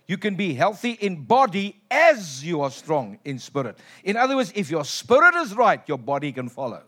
You 0.07 0.17
can 0.17 0.37
be 0.37 0.55
healthy 0.55 0.93
in 0.93 1.25
body 1.25 1.77
as 1.91 2.43
you 2.43 2.63
are 2.63 2.71
strong 2.71 3.19
in 3.25 3.39
spirit. 3.39 3.77
In 4.05 4.17
other 4.17 4.37
words, 4.37 4.53
if 4.55 4.71
your 4.71 4.85
spirit 4.85 5.35
is 5.35 5.55
right, 5.55 5.83
your 5.87 5.99
body 5.99 6.33
can 6.33 6.49
follow. 6.49 6.83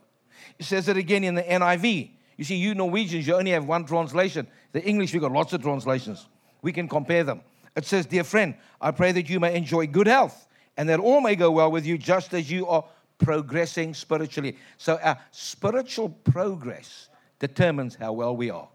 He 0.56 0.64
says 0.64 0.88
it 0.88 0.96
again 0.96 1.22
in 1.22 1.34
the 1.34 1.42
NIV. 1.42 2.10
You 2.40 2.46
see, 2.46 2.56
you 2.56 2.74
Norwegians, 2.74 3.26
you 3.26 3.34
only 3.34 3.50
have 3.50 3.66
one 3.66 3.84
translation. 3.84 4.46
The 4.72 4.82
English, 4.82 5.12
we've 5.12 5.20
got 5.20 5.30
lots 5.30 5.52
of 5.52 5.60
translations. 5.60 6.26
We 6.62 6.72
can 6.72 6.88
compare 6.88 7.22
them. 7.22 7.42
It 7.76 7.84
says, 7.84 8.06
Dear 8.06 8.24
friend, 8.24 8.54
I 8.80 8.92
pray 8.92 9.12
that 9.12 9.28
you 9.28 9.38
may 9.38 9.54
enjoy 9.54 9.86
good 9.86 10.06
health 10.06 10.48
and 10.78 10.88
that 10.88 11.00
all 11.00 11.20
may 11.20 11.36
go 11.36 11.50
well 11.50 11.70
with 11.70 11.84
you 11.84 11.98
just 11.98 12.32
as 12.32 12.50
you 12.50 12.66
are 12.66 12.82
progressing 13.18 13.92
spiritually. 13.92 14.56
So 14.78 14.98
our 15.02 15.18
spiritual 15.32 16.08
progress 16.08 17.10
determines 17.40 17.96
how 17.96 18.14
well 18.14 18.34
we 18.34 18.48
are, 18.48 18.70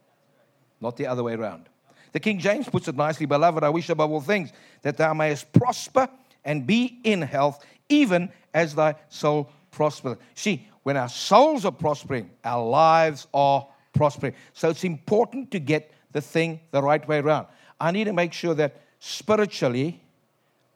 not 0.79 0.95
the 0.95 1.07
other 1.07 1.23
way 1.23 1.33
around. 1.33 1.67
The 2.11 2.19
King 2.19 2.37
James 2.37 2.69
puts 2.69 2.87
it 2.87 2.95
nicely 2.95 3.25
Beloved, 3.25 3.63
I 3.63 3.69
wish 3.69 3.89
above 3.89 4.11
all 4.11 4.21
things 4.21 4.51
that 4.83 4.95
thou 4.95 5.15
mayest 5.15 5.51
prosper 5.53 6.07
and 6.43 6.67
be 6.67 6.99
in 7.03 7.23
health, 7.23 7.65
even 7.89 8.31
as 8.53 8.75
thy 8.75 8.93
soul 9.09 9.49
prosper. 9.71 10.19
See, 10.35 10.67
when 10.85 10.97
our 10.97 11.09
souls 11.09 11.65
are 11.65 11.71
prospering, 11.71 12.29
our 12.43 12.63
lives 12.63 13.25
are 13.33 13.67
prospering. 13.91 14.35
So 14.53 14.69
it's 14.69 14.83
important 14.83 15.49
to 15.49 15.59
get 15.59 15.91
the 16.11 16.21
thing 16.21 16.59
the 16.69 16.79
right 16.79 17.05
way 17.07 17.17
around. 17.17 17.47
I 17.79 17.89
need 17.89 18.03
to 18.03 18.13
make 18.13 18.33
sure 18.33 18.53
that 18.53 18.83
spiritually 18.99 19.99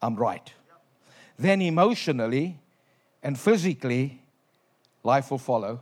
I'm 0.01 0.15
right. 0.15 0.51
Then 1.37 1.61
emotionally 1.61 2.57
and 3.21 3.39
physically, 3.39 4.19
life 5.03 5.29
will 5.29 5.37
follow 5.37 5.81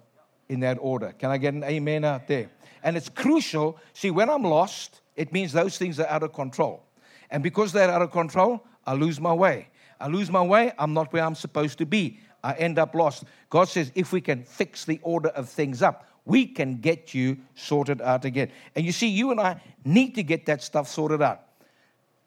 in 0.50 0.60
that 0.60 0.78
order. 0.82 1.14
Can 1.18 1.32
I 1.32 1.38
get 1.38 1.54
an 1.54 1.64
amen 1.64 2.04
out 2.04 2.28
there? 2.28 2.50
And 2.84 2.98
it's 2.98 3.08
crucial. 3.08 3.80
See, 3.94 4.12
when 4.12 4.30
I'm 4.30 4.44
lost, 4.44 5.00
it 5.16 5.32
means 5.32 5.54
those 5.54 5.78
things 5.78 6.02
are 6.02 6.08
out 6.08 6.24
of 6.24 6.34
control. 6.34 6.84
And 7.32 7.42
because 7.42 7.72
they're 7.72 7.90
out 7.90 8.02
of 8.02 8.12
control, 8.12 8.62
I 8.86 8.94
lose 8.94 9.22
my 9.22 9.34
way. 9.34 9.70
I 10.02 10.08
lose 10.08 10.30
my 10.30 10.42
way, 10.42 10.74
I'm 10.78 10.94
not 10.94 11.12
where 11.14 11.24
I'm 11.24 11.36
supposed 11.36 11.78
to 11.78 11.86
be. 11.86 12.20
I 12.48 12.54
end 12.54 12.80
up 12.80 12.96
lost. 12.96 13.26
God 13.50 13.68
says, 13.68 13.92
if 13.94 14.14
we 14.14 14.22
can 14.22 14.46
fix 14.46 14.86
the 14.86 15.02
order 15.04 15.28
of 15.28 15.50
things 15.50 15.82
up, 15.82 16.08
we 16.24 16.46
can 16.46 16.78
get 16.78 17.14
you 17.14 17.40
sorted 17.56 18.02
out 18.02 18.24
again. 18.24 18.54
And 18.74 18.86
you 18.86 18.94
see, 18.94 19.10
you 19.10 19.32
and 19.32 19.40
I 19.42 19.62
need 19.84 20.16
to 20.16 20.24
get 20.24 20.46
that 20.46 20.64
stuff 20.64 20.88
sorted 20.88 21.22
out. 21.22 21.42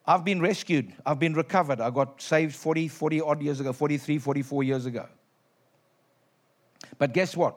I've 0.05 0.23
been 0.23 0.43
rescued. 0.43 0.93
I've 1.07 1.19
been 1.19 1.33
recovered. 1.33 1.81
I 1.81 1.89
got 1.89 2.21
saved 2.21 2.55
40, 2.55 2.89
40 2.89 3.21
odd 3.23 3.43
years 3.43 3.61
ago, 3.61 3.73
43, 3.73 4.19
44 4.19 4.63
years 4.63 4.85
ago. 4.85 5.09
But 6.99 7.15
guess 7.15 7.35
what? 7.35 7.57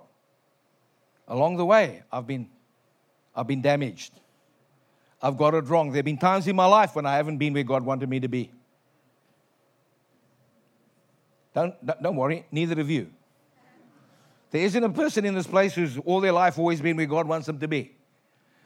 Along 1.28 1.58
the 1.58 1.66
way, 1.66 2.04
I've 2.14 2.26
been, 2.26 2.48
I've 3.36 3.48
been 3.48 3.62
damaged. 3.62 4.14
I've 5.22 5.36
got 5.36 5.54
it 5.54 5.66
wrong. 5.66 5.90
There 5.90 5.98
have 5.98 6.06
been 6.06 6.18
times 6.18 6.48
in 6.48 6.56
my 6.56 6.66
life 6.66 6.96
when 6.96 7.06
I 7.06 7.18
haven't 7.18 7.40
been 7.40 7.54
where 7.54 7.64
God 7.64 7.84
wanted 7.84 8.08
me 8.08 8.22
to 8.22 8.30
be. 8.30 8.52
Don't, 11.54 12.02
don't 12.02 12.16
worry, 12.16 12.46
neither 12.52 12.80
of 12.80 12.90
you. 12.90 13.10
There 14.52 14.62
isn't 14.62 14.84
a 14.84 14.90
person 14.90 15.26
in 15.26 15.34
this 15.34 15.48
place 15.48 15.74
who's 15.74 15.98
all 16.00 16.20
their 16.20 16.32
life 16.32 16.60
always 16.60 16.82
been 16.82 16.98
where 16.98 17.06
God 17.06 17.28
wants 17.28 17.48
them 17.48 17.60
to 17.60 17.68
be. 17.68 17.96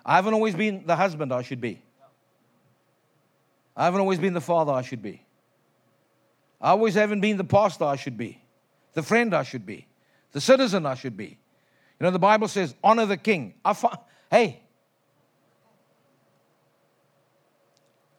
I 0.05 0.15
haven't 0.15 0.33
always 0.33 0.55
been 0.55 0.85
the 0.85 0.95
husband 0.95 1.33
I 1.33 1.41
should 1.41 1.61
be. 1.61 1.81
I 3.75 3.85
haven't 3.85 4.01
always 4.01 4.19
been 4.19 4.33
the 4.33 4.41
father 4.41 4.71
I 4.73 4.81
should 4.81 5.01
be. 5.01 5.21
I 6.59 6.71
always 6.71 6.95
haven't 6.95 7.21
been 7.21 7.37
the 7.37 7.43
pastor 7.43 7.85
I 7.85 7.95
should 7.95 8.17
be, 8.17 8.41
the 8.93 9.03
friend 9.03 9.33
I 9.33 9.43
should 9.43 9.65
be, 9.65 9.85
the 10.31 10.41
citizen 10.41 10.85
I 10.85 10.95
should 10.95 11.15
be. 11.15 11.37
You 11.99 12.03
know, 12.03 12.11
the 12.11 12.19
Bible 12.19 12.47
says, 12.47 12.73
honor 12.83 13.05
the 13.05 13.17
king. 13.17 13.53
I 13.63 13.73
fi- 13.73 13.97
hey, 14.31 14.61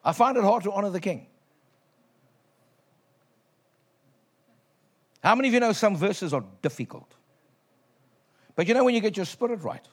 I 0.04 0.12
find 0.12 0.36
it 0.36 0.44
hard 0.44 0.62
to 0.64 0.72
honor 0.72 0.90
the 0.90 1.00
king. 1.00 1.26
How 5.22 5.34
many 5.34 5.48
of 5.48 5.54
you 5.54 5.60
know 5.60 5.72
some 5.72 5.96
verses 5.96 6.32
are 6.32 6.44
difficult? 6.62 7.14
But 8.54 8.66
you 8.66 8.74
know 8.74 8.84
when 8.84 8.94
you 8.94 9.00
get 9.00 9.16
your 9.16 9.26
spirit 9.26 9.62
right, 9.62 9.86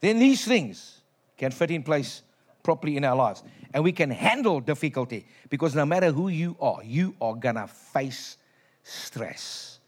then 0.00 0.18
these 0.18 0.44
things 0.44 1.00
can 1.36 1.50
fit 1.50 1.70
in 1.70 1.82
place 1.82 2.22
properly 2.62 2.96
in 2.96 3.04
our 3.04 3.16
lives. 3.16 3.42
And 3.72 3.84
we 3.84 3.92
can 3.92 4.10
handle 4.10 4.60
difficulty 4.60 5.26
because 5.48 5.74
no 5.74 5.86
matter 5.86 6.10
who 6.10 6.28
you 6.28 6.56
are, 6.60 6.82
you 6.84 7.14
are 7.20 7.34
going 7.34 7.54
to 7.54 7.66
face 7.66 8.36
stress. 8.82 9.78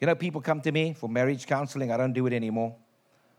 You 0.00 0.06
know, 0.06 0.14
people 0.14 0.40
come 0.40 0.60
to 0.62 0.72
me 0.72 0.94
for 0.94 1.08
marriage 1.08 1.46
counseling. 1.46 1.92
I 1.92 1.96
don't 1.96 2.12
do 2.12 2.26
it 2.26 2.32
anymore. 2.32 2.74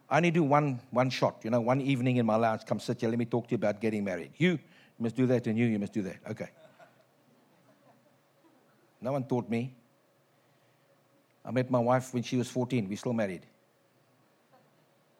I 0.09 0.17
only 0.17 0.31
do 0.31 0.43
one, 0.43 0.79
one 0.91 1.09
shot, 1.09 1.41
you 1.43 1.49
know, 1.49 1.59
one 1.59 1.81
evening 1.81 2.17
in 2.17 2.25
my 2.25 2.35
lounge. 2.35 2.61
Come 2.65 2.79
sit 2.79 3.01
here, 3.01 3.09
let 3.09 3.19
me 3.19 3.25
talk 3.25 3.47
to 3.47 3.51
you 3.51 3.55
about 3.55 3.81
getting 3.81 4.03
married. 4.03 4.31
You 4.37 4.57
must 4.97 5.15
do 5.15 5.25
that, 5.27 5.47
and 5.47 5.57
you, 5.57 5.65
you 5.65 5.77
must 5.77 5.93
do 5.93 6.01
that. 6.03 6.17
Okay. 6.31 6.47
No 9.01 9.11
one 9.11 9.23
taught 9.23 9.49
me. 9.49 9.73
I 11.45 11.51
met 11.51 11.69
my 11.71 11.79
wife 11.79 12.13
when 12.13 12.23
she 12.23 12.37
was 12.37 12.49
14. 12.49 12.89
We're 12.89 12.97
still 12.97 13.13
married. 13.13 13.45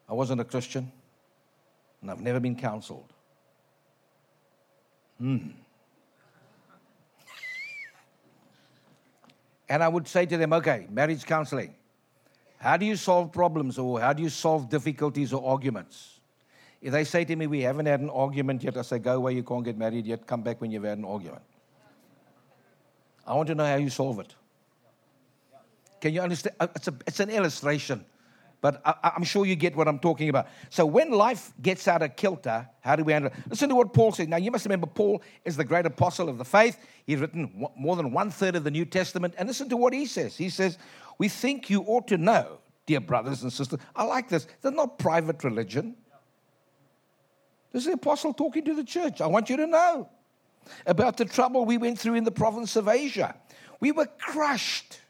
I 0.10 0.14
wasn't 0.14 0.42
a 0.42 0.46
Christian, 0.46 0.92
and 2.02 2.12
I've 2.12 2.22
never 2.22 2.40
been 2.40 2.56
counseled. 2.56 3.12
Hmm. 5.20 5.38
and 9.70 9.84
I 9.84 9.88
would 9.88 10.08
say 10.08 10.26
to 10.26 10.38
them, 10.38 10.54
okay, 10.54 10.88
marriage 10.90 11.26
counseling. 11.26 11.76
How 12.58 12.78
do 12.78 12.86
you 12.86 12.96
solve 12.96 13.32
problems 13.32 13.78
or 13.78 14.00
how 14.02 14.14
do 14.14 14.24
you 14.24 14.30
solve 14.30 14.70
difficulties 14.70 15.34
or 15.34 15.48
arguments? 15.48 16.20
If 16.82 16.92
they 16.92 17.04
say 17.04 17.26
to 17.26 17.36
me, 17.36 17.48
we 17.48 17.62
haven't 17.62 17.86
had 17.86 18.00
an 18.00 18.10
argument 18.10 18.64
yet, 18.64 18.78
I 18.78 18.82
say, 18.82 19.00
go 19.00 19.16
away, 19.16 19.34
you 19.34 19.44
can't 19.44 19.64
get 19.64 19.78
married 19.78 20.06
yet, 20.06 20.26
come 20.26 20.42
back 20.42 20.62
when 20.62 20.72
you've 20.72 20.84
had 20.84 20.98
an 20.98 21.06
argument. 21.06 21.44
I 23.28 23.36
want 23.36 23.48
to 23.48 23.56
know 23.56 23.66
how 23.66 23.76
you 23.76 23.90
solve 23.90 24.20
it. 24.20 24.34
Can 26.00 26.14
you 26.14 26.22
understand? 26.22 26.56
Uh, 26.60 26.68
it's, 26.76 26.88
a, 26.88 26.94
it's 27.06 27.20
an 27.20 27.30
illustration, 27.30 28.06
but 28.62 28.82
I, 28.86 29.12
am 29.16 29.24
sure 29.24 29.46
you 29.46 29.56
get 29.56 29.76
what 29.76 29.88
I'm 29.88 30.00
talking 30.00 30.30
about. 30.30 30.48
So 30.70 30.86
when 30.86 31.12
life 31.12 31.54
gets 31.62 31.88
out 31.88 32.02
of 32.02 32.16
kilter, 32.16 32.68
how 32.82 32.96
do 32.96 33.04
we 33.04 33.14
handle 33.14 33.32
it? 33.32 33.38
Listen 33.50 33.68
to 33.70 33.76
what 33.76 33.94
Paul 33.94 34.12
says. 34.12 34.28
Now, 34.28 34.38
you 34.38 34.52
must 34.52 34.64
remember, 34.66 34.88
Paul 34.88 35.22
is 35.44 35.58
the 35.58 35.66
great 35.66 35.86
apostle 35.86 36.30
of 36.30 36.38
the 36.38 36.46
faith. 36.46 36.78
He's 37.06 37.20
written 37.20 37.68
more 37.76 37.96
than 37.96 38.12
one 38.12 38.30
third 38.30 38.56
of 38.56 38.64
the 38.64 38.72
New 38.72 38.86
Testament. 38.86 39.34
And 39.38 39.48
listen 39.48 39.70
to 39.70 39.78
what 39.78 39.94
he 39.94 40.06
says. 40.06 40.38
He 40.38 40.50
says, 40.50 40.78
We 41.18 41.28
think 41.28 41.70
you 41.70 41.82
ought 41.82 42.08
to 42.08 42.18
know, 42.18 42.60
dear 42.86 43.02
brothers 43.02 43.44
and 43.44 43.52
sisters. 43.52 43.80
I 43.96 44.04
like 44.04 44.30
this. 44.30 44.48
They're 44.62 44.72
not 44.72 45.00
private 45.00 45.44
religion. 45.44 45.96
This 47.74 47.82
is 47.84 47.88
the 47.88 47.94
apostle 47.94 48.34
talking 48.34 48.64
to 48.66 48.76
the 48.76 48.84
church. 48.84 49.20
I 49.20 49.28
want 49.28 49.50
you 49.50 49.58
to 49.58 49.68
know 49.68 50.10
about 50.86 51.18
the 51.18 51.26
trouble 51.26 51.66
we 51.66 51.78
went 51.78 52.00
through 52.00 52.16
in 52.16 52.24
the 52.24 52.32
province 52.32 52.76
of 52.76 52.88
Asia. 52.88 53.36
We 53.80 53.92
were 53.92 54.08
crushed 54.18 55.02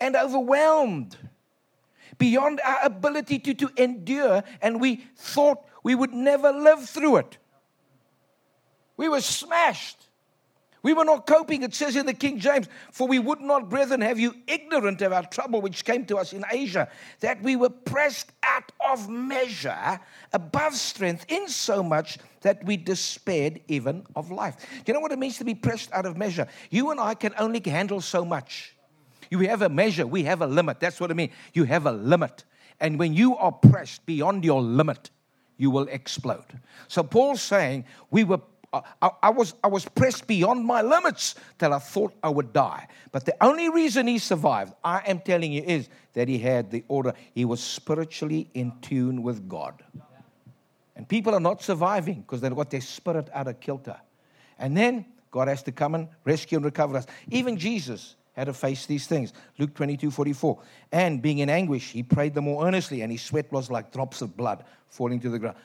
and 0.00 0.16
overwhelmed 0.16 1.16
beyond 2.18 2.60
our 2.64 2.78
ability 2.82 3.38
to, 3.40 3.54
to 3.54 3.70
endure, 3.76 4.42
and 4.60 4.80
we 4.80 5.04
thought 5.16 5.64
we 5.82 5.94
would 5.94 6.12
never 6.12 6.52
live 6.52 6.88
through 6.88 7.16
it. 7.18 7.38
We 8.96 9.08
were 9.08 9.20
smashed. 9.20 10.07
We 10.88 10.94
were 10.94 11.04
not 11.04 11.26
coping, 11.26 11.64
it 11.64 11.74
says 11.74 11.96
in 11.96 12.06
the 12.06 12.14
King 12.14 12.38
James, 12.38 12.66
for 12.92 13.06
we 13.06 13.18
would 13.18 13.42
not, 13.42 13.68
brethren, 13.68 14.00
have 14.00 14.18
you 14.18 14.34
ignorant 14.46 15.02
of 15.02 15.12
our 15.12 15.26
trouble 15.26 15.60
which 15.60 15.84
came 15.84 16.06
to 16.06 16.16
us 16.16 16.32
in 16.32 16.46
Asia, 16.50 16.88
that 17.20 17.42
we 17.42 17.56
were 17.56 17.68
pressed 17.68 18.32
out 18.42 18.72
of 18.88 19.06
measure 19.06 20.00
above 20.32 20.74
strength, 20.74 21.26
in 21.28 21.46
so 21.46 21.82
much 21.82 22.16
that 22.40 22.64
we 22.64 22.78
despaired 22.78 23.60
even 23.68 24.06
of 24.16 24.30
life. 24.30 24.56
Do 24.70 24.84
you 24.86 24.94
know 24.94 25.00
what 25.00 25.12
it 25.12 25.18
means 25.18 25.36
to 25.36 25.44
be 25.44 25.54
pressed 25.54 25.92
out 25.92 26.06
of 26.06 26.16
measure? 26.16 26.48
You 26.70 26.90
and 26.90 26.98
I 26.98 27.12
can 27.12 27.34
only 27.38 27.60
handle 27.60 28.00
so 28.00 28.24
much. 28.24 28.74
You 29.30 29.40
have 29.40 29.60
a 29.60 29.68
measure, 29.68 30.06
we 30.06 30.22
have 30.24 30.40
a 30.40 30.46
limit. 30.46 30.80
That's 30.80 30.98
what 30.98 31.10
I 31.10 31.14
mean. 31.14 31.32
You 31.52 31.64
have 31.64 31.84
a 31.84 31.92
limit. 31.92 32.44
And 32.80 32.98
when 32.98 33.12
you 33.12 33.36
are 33.36 33.52
pressed 33.52 34.06
beyond 34.06 34.42
your 34.42 34.62
limit, 34.62 35.10
you 35.58 35.70
will 35.70 35.86
explode. 35.88 36.58
So 36.86 37.02
Paul's 37.02 37.42
saying, 37.42 37.84
we 38.10 38.24
were 38.24 38.40
I, 38.72 39.10
I, 39.22 39.30
was, 39.30 39.54
I 39.64 39.68
was 39.68 39.86
pressed 39.86 40.26
beyond 40.26 40.64
my 40.64 40.82
limits 40.82 41.34
till 41.58 41.72
I 41.72 41.78
thought 41.78 42.12
I 42.22 42.28
would 42.28 42.52
die. 42.52 42.86
But 43.12 43.24
the 43.24 43.34
only 43.42 43.70
reason 43.70 44.06
he 44.06 44.18
survived, 44.18 44.74
I 44.84 45.02
am 45.06 45.20
telling 45.20 45.52
you, 45.52 45.62
is 45.62 45.88
that 46.12 46.28
he 46.28 46.38
had 46.38 46.70
the 46.70 46.84
order. 46.88 47.14
He 47.34 47.44
was 47.44 47.62
spiritually 47.62 48.50
in 48.54 48.72
tune 48.82 49.22
with 49.22 49.48
God. 49.48 49.82
And 50.96 51.08
people 51.08 51.34
are 51.34 51.40
not 51.40 51.62
surviving 51.62 52.22
because 52.22 52.40
they've 52.40 52.54
got 52.54 52.70
their 52.70 52.80
spirit 52.80 53.28
out 53.32 53.46
of 53.46 53.60
kilter. 53.60 53.96
And 54.58 54.76
then 54.76 55.06
God 55.30 55.48
has 55.48 55.62
to 55.62 55.72
come 55.72 55.94
and 55.94 56.08
rescue 56.24 56.58
and 56.58 56.64
recover 56.64 56.96
us. 56.96 57.06
Even 57.30 57.56
Jesus 57.56 58.16
had 58.32 58.44
to 58.44 58.52
face 58.52 58.86
these 58.86 59.06
things. 59.06 59.32
Luke 59.58 59.74
22 59.74 60.10
44. 60.10 60.60
And 60.92 61.22
being 61.22 61.38
in 61.38 61.48
anguish, 61.48 61.90
he 61.90 62.02
prayed 62.02 62.34
the 62.34 62.42
more 62.42 62.66
earnestly, 62.66 63.00
and 63.00 63.10
his 63.12 63.22
sweat 63.22 63.50
was 63.50 63.70
like 63.70 63.92
drops 63.92 64.22
of 64.22 64.36
blood 64.36 64.64
falling 64.88 65.20
to 65.20 65.30
the 65.30 65.38
ground. 65.38 65.56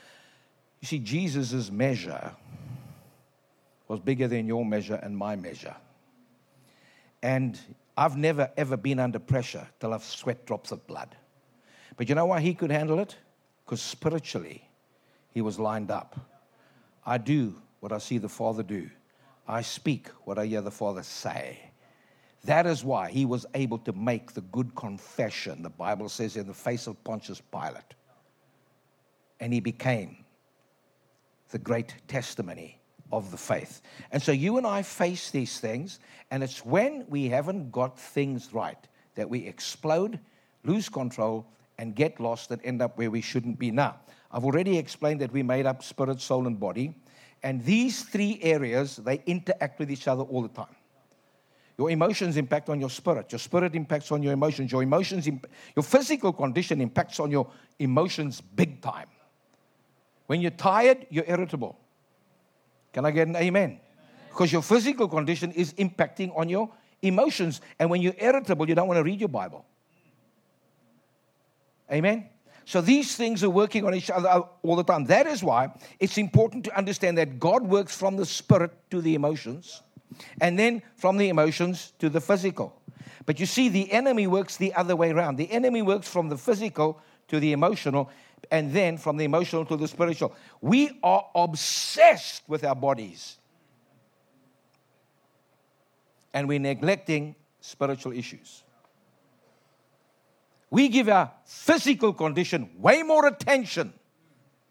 You 0.81 0.87
see, 0.87 0.99
Jesus' 0.99 1.71
measure 1.71 2.31
was 3.87 3.99
bigger 3.99 4.27
than 4.27 4.47
your 4.47 4.65
measure 4.65 4.99
and 5.03 5.17
my 5.17 5.35
measure. 5.35 5.75
And 7.21 7.59
I've 7.95 8.17
never, 8.17 8.51
ever 8.57 8.77
been 8.77 8.99
under 8.99 9.19
pressure 9.19 9.67
till 9.79 9.93
I've 9.93 10.03
sweat 10.03 10.45
drops 10.45 10.71
of 10.71 10.85
blood. 10.87 11.15
But 11.95 12.09
you 12.09 12.15
know 12.15 12.25
why 12.25 12.41
he 12.41 12.53
could 12.53 12.71
handle 12.71 12.99
it? 12.99 13.15
Because 13.65 13.81
spiritually, 13.81 14.67
he 15.31 15.41
was 15.41 15.59
lined 15.59 15.91
up. 15.91 16.19
I 17.05 17.17
do 17.17 17.55
what 17.79 17.91
I 17.91 17.97
see 17.97 18.17
the 18.17 18.29
Father 18.29 18.63
do, 18.63 18.89
I 19.47 19.61
speak 19.61 20.07
what 20.23 20.39
I 20.39 20.45
hear 20.45 20.61
the 20.61 20.71
Father 20.71 21.03
say. 21.03 21.59
That 22.45 22.65
is 22.65 22.83
why 22.83 23.09
he 23.09 23.25
was 23.25 23.45
able 23.53 23.77
to 23.79 23.93
make 23.93 24.33
the 24.33 24.41
good 24.41 24.75
confession, 24.75 25.61
the 25.61 25.69
Bible 25.69 26.09
says, 26.09 26.35
in 26.35 26.47
the 26.47 26.53
face 26.53 26.87
of 26.87 27.01
Pontius 27.03 27.41
Pilate. 27.41 27.93
And 29.39 29.53
he 29.53 29.59
became 29.61 30.25
the 31.49 31.57
great 31.57 31.95
testimony 32.07 32.79
of 33.13 33.31
the 33.31 33.37
faith. 33.37 33.81
And 34.11 34.21
so 34.21 34.31
you 34.31 34.57
and 34.57 34.65
I 34.65 34.81
face 34.81 35.29
these 35.29 35.59
things, 35.59 35.99
and 36.31 36.43
it's 36.43 36.65
when 36.65 37.05
we 37.07 37.29
haven't 37.29 37.71
got 37.71 37.97
things 37.99 38.53
right 38.53 38.77
that 39.15 39.29
we 39.29 39.45
explode, 39.45 40.19
lose 40.63 40.89
control, 40.89 41.45
and 41.77 41.95
get 41.95 42.19
lost 42.19 42.51
and 42.51 42.59
end 42.65 42.81
up 42.81 42.97
where 42.97 43.11
we 43.11 43.21
shouldn't 43.21 43.59
be 43.59 43.71
now. 43.71 43.97
I've 44.31 44.43
already 44.43 44.77
explained 44.77 45.21
that 45.21 45.31
we 45.31 45.43
made 45.43 45.67
up 45.67 45.83
spirit, 45.83 46.19
soul, 46.19 46.47
and 46.47 46.59
body. 46.59 46.95
And 47.43 47.63
these 47.63 48.03
three 48.03 48.39
areas, 48.41 48.95
they 48.97 49.21
interact 49.27 49.79
with 49.79 49.91
each 49.91 50.07
other 50.07 50.23
all 50.23 50.41
the 50.41 50.47
time. 50.47 50.75
Your 51.77 51.91
emotions 51.91 52.37
impact 52.37 52.69
on 52.69 52.79
your 52.79 52.89
spirit. 52.89 53.31
Your 53.31 53.39
spirit 53.39 53.75
impacts 53.75 54.11
on 54.11 54.23
your 54.23 54.33
emotions. 54.33 54.71
Your 54.71 54.81
emotions, 54.81 55.27
imp- 55.27 55.47
your 55.75 55.83
physical 55.83 56.33
condition 56.33 56.81
impacts 56.81 57.19
on 57.19 57.29
your 57.31 57.47
emotions 57.79 58.41
big 58.41 58.81
time. 58.81 59.07
When 60.27 60.41
you're 60.41 60.51
tired, 60.51 61.05
you're 61.09 61.25
irritable. 61.27 61.77
Can 62.93 63.05
I 63.05 63.11
get 63.11 63.27
an 63.27 63.35
amen? 63.35 63.79
Because 64.29 64.51
your 64.51 64.61
physical 64.61 65.07
condition 65.07 65.51
is 65.51 65.73
impacting 65.73 66.35
on 66.37 66.47
your 66.47 66.69
emotions. 67.01 67.61
And 67.77 67.89
when 67.89 68.01
you're 68.01 68.15
irritable, 68.17 68.67
you 68.69 68.75
don't 68.75 68.87
want 68.87 68.99
to 68.99 69.03
read 69.03 69.19
your 69.19 69.29
Bible. 69.29 69.65
Amen? 71.91 72.29
So 72.65 72.81
these 72.81 73.15
things 73.15 73.43
are 73.43 73.49
working 73.49 73.85
on 73.85 73.93
each 73.93 74.09
other 74.09 74.29
all 74.61 74.75
the 74.75 74.83
time. 74.83 75.05
That 75.05 75.27
is 75.27 75.43
why 75.43 75.73
it's 75.99 76.17
important 76.17 76.63
to 76.65 76.77
understand 76.77 77.17
that 77.17 77.39
God 77.39 77.63
works 77.63 77.95
from 77.95 78.15
the 78.15 78.25
spirit 78.25 78.71
to 78.91 79.01
the 79.01 79.15
emotions 79.15 79.81
and 80.39 80.57
then 80.57 80.81
from 80.95 81.17
the 81.17 81.29
emotions 81.29 81.93
to 81.99 82.09
the 82.09 82.21
physical. 82.21 82.79
But 83.25 83.39
you 83.39 83.45
see, 83.45 83.69
the 83.69 83.91
enemy 83.91 84.27
works 84.27 84.57
the 84.57 84.73
other 84.73 84.95
way 84.95 85.11
around. 85.11 85.37
The 85.37 85.51
enemy 85.51 85.81
works 85.81 86.07
from 86.07 86.29
the 86.29 86.37
physical 86.37 87.01
to 87.27 87.39
the 87.39 87.51
emotional 87.51 88.09
and 88.51 88.71
then 88.71 88.97
from 88.97 89.17
the 89.17 89.25
emotional 89.25 89.65
to 89.65 89.77
the 89.77 89.87
spiritual. 89.87 90.33
We 90.61 90.99
are 91.03 91.25
obsessed 91.35 92.43
with 92.47 92.63
our 92.63 92.75
bodies 92.75 93.37
and 96.33 96.47
we're 96.47 96.59
neglecting 96.59 97.35
spiritual 97.61 98.11
issues. 98.11 98.63
We 100.69 100.89
give 100.89 101.07
our 101.07 101.31
physical 101.45 102.13
condition 102.13 102.69
way 102.79 103.03
more 103.03 103.27
attention 103.27 103.93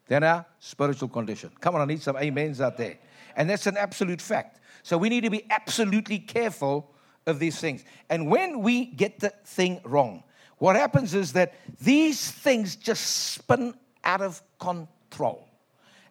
than 0.09 0.25
our 0.25 0.45
spiritual 0.59 1.09
condition. 1.09 1.51
Come 1.61 1.77
on, 1.77 1.81
I 1.83 1.85
need 1.85 2.03
some 2.03 2.17
amens 2.17 2.61
out 2.61 2.77
there. 2.77 2.99
And 3.37 3.49
that's 3.49 3.67
an 3.67 3.77
absolute 3.77 4.21
fact. 4.21 4.59
So 4.83 4.99
we 4.99 5.09
need 5.09 5.23
to 5.23 5.31
be 5.31 5.47
absolutely 5.49 6.19
careful 6.19 6.91
of 7.27 7.39
these 7.39 7.59
things. 7.61 7.85
And 8.11 8.29
when 8.29 8.63
we 8.63 8.87
get 8.87 9.21
the 9.21 9.33
thing 9.45 9.81
wrong, 9.85 10.25
what 10.63 10.77
happens 10.77 11.13
is 11.13 11.33
that 11.33 11.55
these 11.81 12.31
things 12.31 12.77
just 12.77 13.33
spin 13.33 13.75
out 14.05 14.21
of 14.21 14.41
control. 14.61 15.49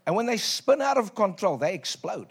And 0.05 0.13
when 0.13 0.25
they 0.25 0.35
spin 0.35 0.81
out 0.81 0.97
of 0.97 1.15
control, 1.15 1.55
they 1.55 1.73
explode. 1.73 2.27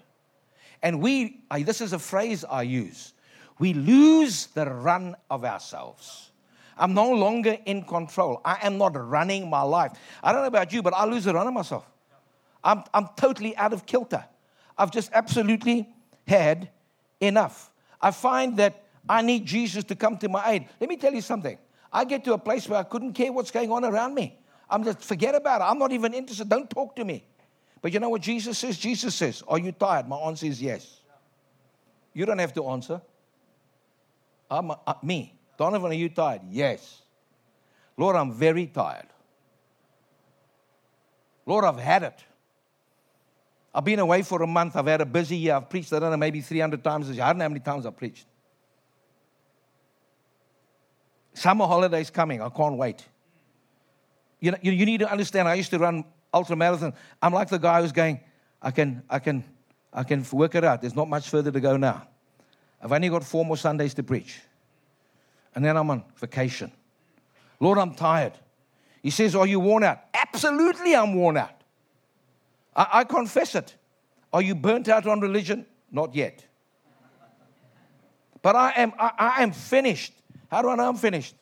And 0.83 1.01
we, 1.01 1.41
this 1.51 1.81
is 1.81 1.95
a 1.95 1.99
phrase 1.99 2.45
I 2.45 2.65
use, 2.65 3.15
we 3.59 3.73
lose 3.73 4.49
the 4.49 4.67
run 4.67 5.17
of 5.31 5.47
ourselves. 5.47 6.29
I'm 6.77 6.93
no 6.93 7.11
longer 7.11 7.57
in 7.65 7.85
control. 7.85 8.43
I 8.45 8.59
am 8.67 8.77
not 8.77 8.97
running 8.97 9.49
my 9.49 9.63
life. 9.63 9.93
I 10.23 10.33
don't 10.33 10.43
know 10.43 10.49
about 10.49 10.75
you, 10.75 10.83
but 10.83 10.93
I 10.93 11.07
lose 11.07 11.25
the 11.25 11.33
run 11.33 11.47
of 11.47 11.55
myself. 11.55 11.87
I'm, 12.63 12.85
I'm 12.93 13.09
totally 13.17 13.57
out 13.57 13.73
of 13.73 13.87
kilter. 13.87 14.23
I've 14.77 14.91
just 14.91 15.11
absolutely 15.15 15.89
had 16.29 16.69
enough. 17.19 17.71
I 17.99 18.11
find 18.11 18.59
that 18.59 18.85
I 19.09 19.23
need 19.23 19.47
Jesus 19.47 19.85
to 19.85 19.97
come 19.97 20.19
to 20.19 20.29
my 20.29 20.51
aid. 20.51 20.69
Let 20.79 20.91
me 20.91 20.99
tell 20.99 21.15
you 21.15 21.23
something. 21.23 21.57
I 21.93 22.05
get 22.05 22.25
to 22.25 22.35
a 22.35 22.39
place 22.39 22.69
where 22.69 22.79
I 22.79 22.83
couldn't 22.85 23.15
care 23.15 23.33
what's 23.33 23.51
going 23.51 23.71
on 23.71 23.85
around 23.85 24.15
me. 24.15 24.39
I'm 24.69 24.85
just 24.85 25.03
forget 25.03 25.35
about 25.35 25.61
it. 25.61 25.65
I'm 25.65 25.79
not 25.79 25.93
even 25.93 26.15
interested. 26.15 26.49
Don't 26.49 26.71
talk 26.71 26.95
to 26.97 27.05
me. 27.05 27.25
But 27.83 27.93
you 27.93 28.01
know 28.01 28.09
what 28.09 28.23
Jesus 28.23 28.59
says? 28.59 28.79
Jesus 28.79 29.15
says, 29.15 29.43
Are 29.49 29.59
you 29.59 29.73
tired? 29.73 30.07
My 30.07 30.17
answer 30.17 30.47
is 30.47 30.63
yes. 30.63 31.01
You 32.13 32.27
don't 32.27 32.39
have 32.39 32.53
to 32.55 32.69
answer. 32.69 33.01
I'm, 34.51 34.71
uh, 34.71 34.77
me. 35.03 35.39
Donovan, 35.57 35.91
are 35.91 35.95
you 35.95 36.09
tired? 36.09 36.43
Yes. 36.51 37.03
Lord, 37.97 38.17
I'm 38.17 38.33
very 38.33 38.67
tired. 38.67 39.07
Lord, 41.47 41.65
I've 41.65 41.79
had 41.79 42.03
it. 42.03 42.25
I've 43.75 43.85
been 43.85 43.99
away 44.01 44.23
for 44.23 44.43
a 44.43 44.47
month. 44.47 44.77
I've 44.77 44.87
had 44.87 45.01
a 45.01 45.07
busy 45.07 45.37
year. 45.37 45.55
I've 45.55 45.69
preached, 45.69 45.93
I 45.93 45.99
don't 45.99 46.11
know, 46.11 46.17
maybe 46.17 46.41
300 46.41 46.83
times 46.83 47.09
this 47.09 47.17
year. 47.17 47.25
I 47.25 47.29
don't 47.29 47.39
know 47.39 47.45
how 47.45 47.49
many 47.51 47.61
times 47.61 47.87
I've 47.87 47.97
preached. 47.97 48.27
Summer 51.35 51.67
holidays 51.67 52.11
coming. 52.11 52.43
I 52.43 52.49
can't 52.49 52.77
wait. 52.77 53.05
You, 54.41 54.53
know, 54.53 54.59
you, 54.63 54.73
you 54.73 54.87
need 54.87 55.01
to 55.01 55.11
understand, 55.11 55.49
I 55.49 55.55
used 55.55 55.71
to 55.71 55.79
run 55.79 56.05
ultra 56.33 56.57
marathon. 56.57 56.95
I'm 57.23 57.33
like 57.33 57.49
the 57.49 57.59
guy 57.59 57.83
who's 57.83 57.93
going, 57.93 58.21
I 58.63 58.71
can, 58.71 59.03
I 59.09 59.19
can, 59.19 59.45
I 59.93 60.03
can 60.03 60.25
work 60.33 60.55
it 60.55 60.65
out. 60.65 60.81
There's 60.81 60.97
not 60.97 61.09
much 61.09 61.29
further 61.29 61.51
to 61.51 61.61
go 61.61 61.77
now. 61.77 62.07
I've 62.83 62.93
only 62.93 63.09
got 63.09 63.25
four 63.25 63.45
more 63.45 63.57
Sundays 63.57 63.95
to 63.95 64.03
preach 64.03 64.41
and 65.55 65.65
then 65.65 65.77
I'm 65.77 65.91
on 65.91 66.05
vacation. 66.17 66.71
Lord, 67.59 67.79
I'm 67.79 67.95
tired. 67.95 68.33
He 69.03 69.11
says, 69.11 69.35
Are 69.35 69.47
you 69.47 69.61
worn 69.61 69.85
out? 69.85 69.99
Absolutely, 70.15 70.95
I'm 70.95 71.15
worn 71.15 71.37
out. 71.37 71.63
I, 72.75 72.87
I 72.93 73.05
confess 73.05 73.55
it. 73.55 73.75
Are 74.33 74.43
you 74.43 74.55
burnt 74.55 74.89
out 74.89 75.07
on 75.07 75.21
religion? 75.21 75.67
Not 75.91 76.15
yet. 76.15 76.45
But 78.43 78.57
I 78.57 78.73
am, 78.77 78.93
I, 78.99 79.11
I 79.19 79.43
am 79.43 79.53
finished. 79.53 80.15
How 80.51 80.63
do 80.63 80.69
I 80.69 80.75
know 80.75 80.89
I'm 80.89 80.97
finished? 80.97 81.35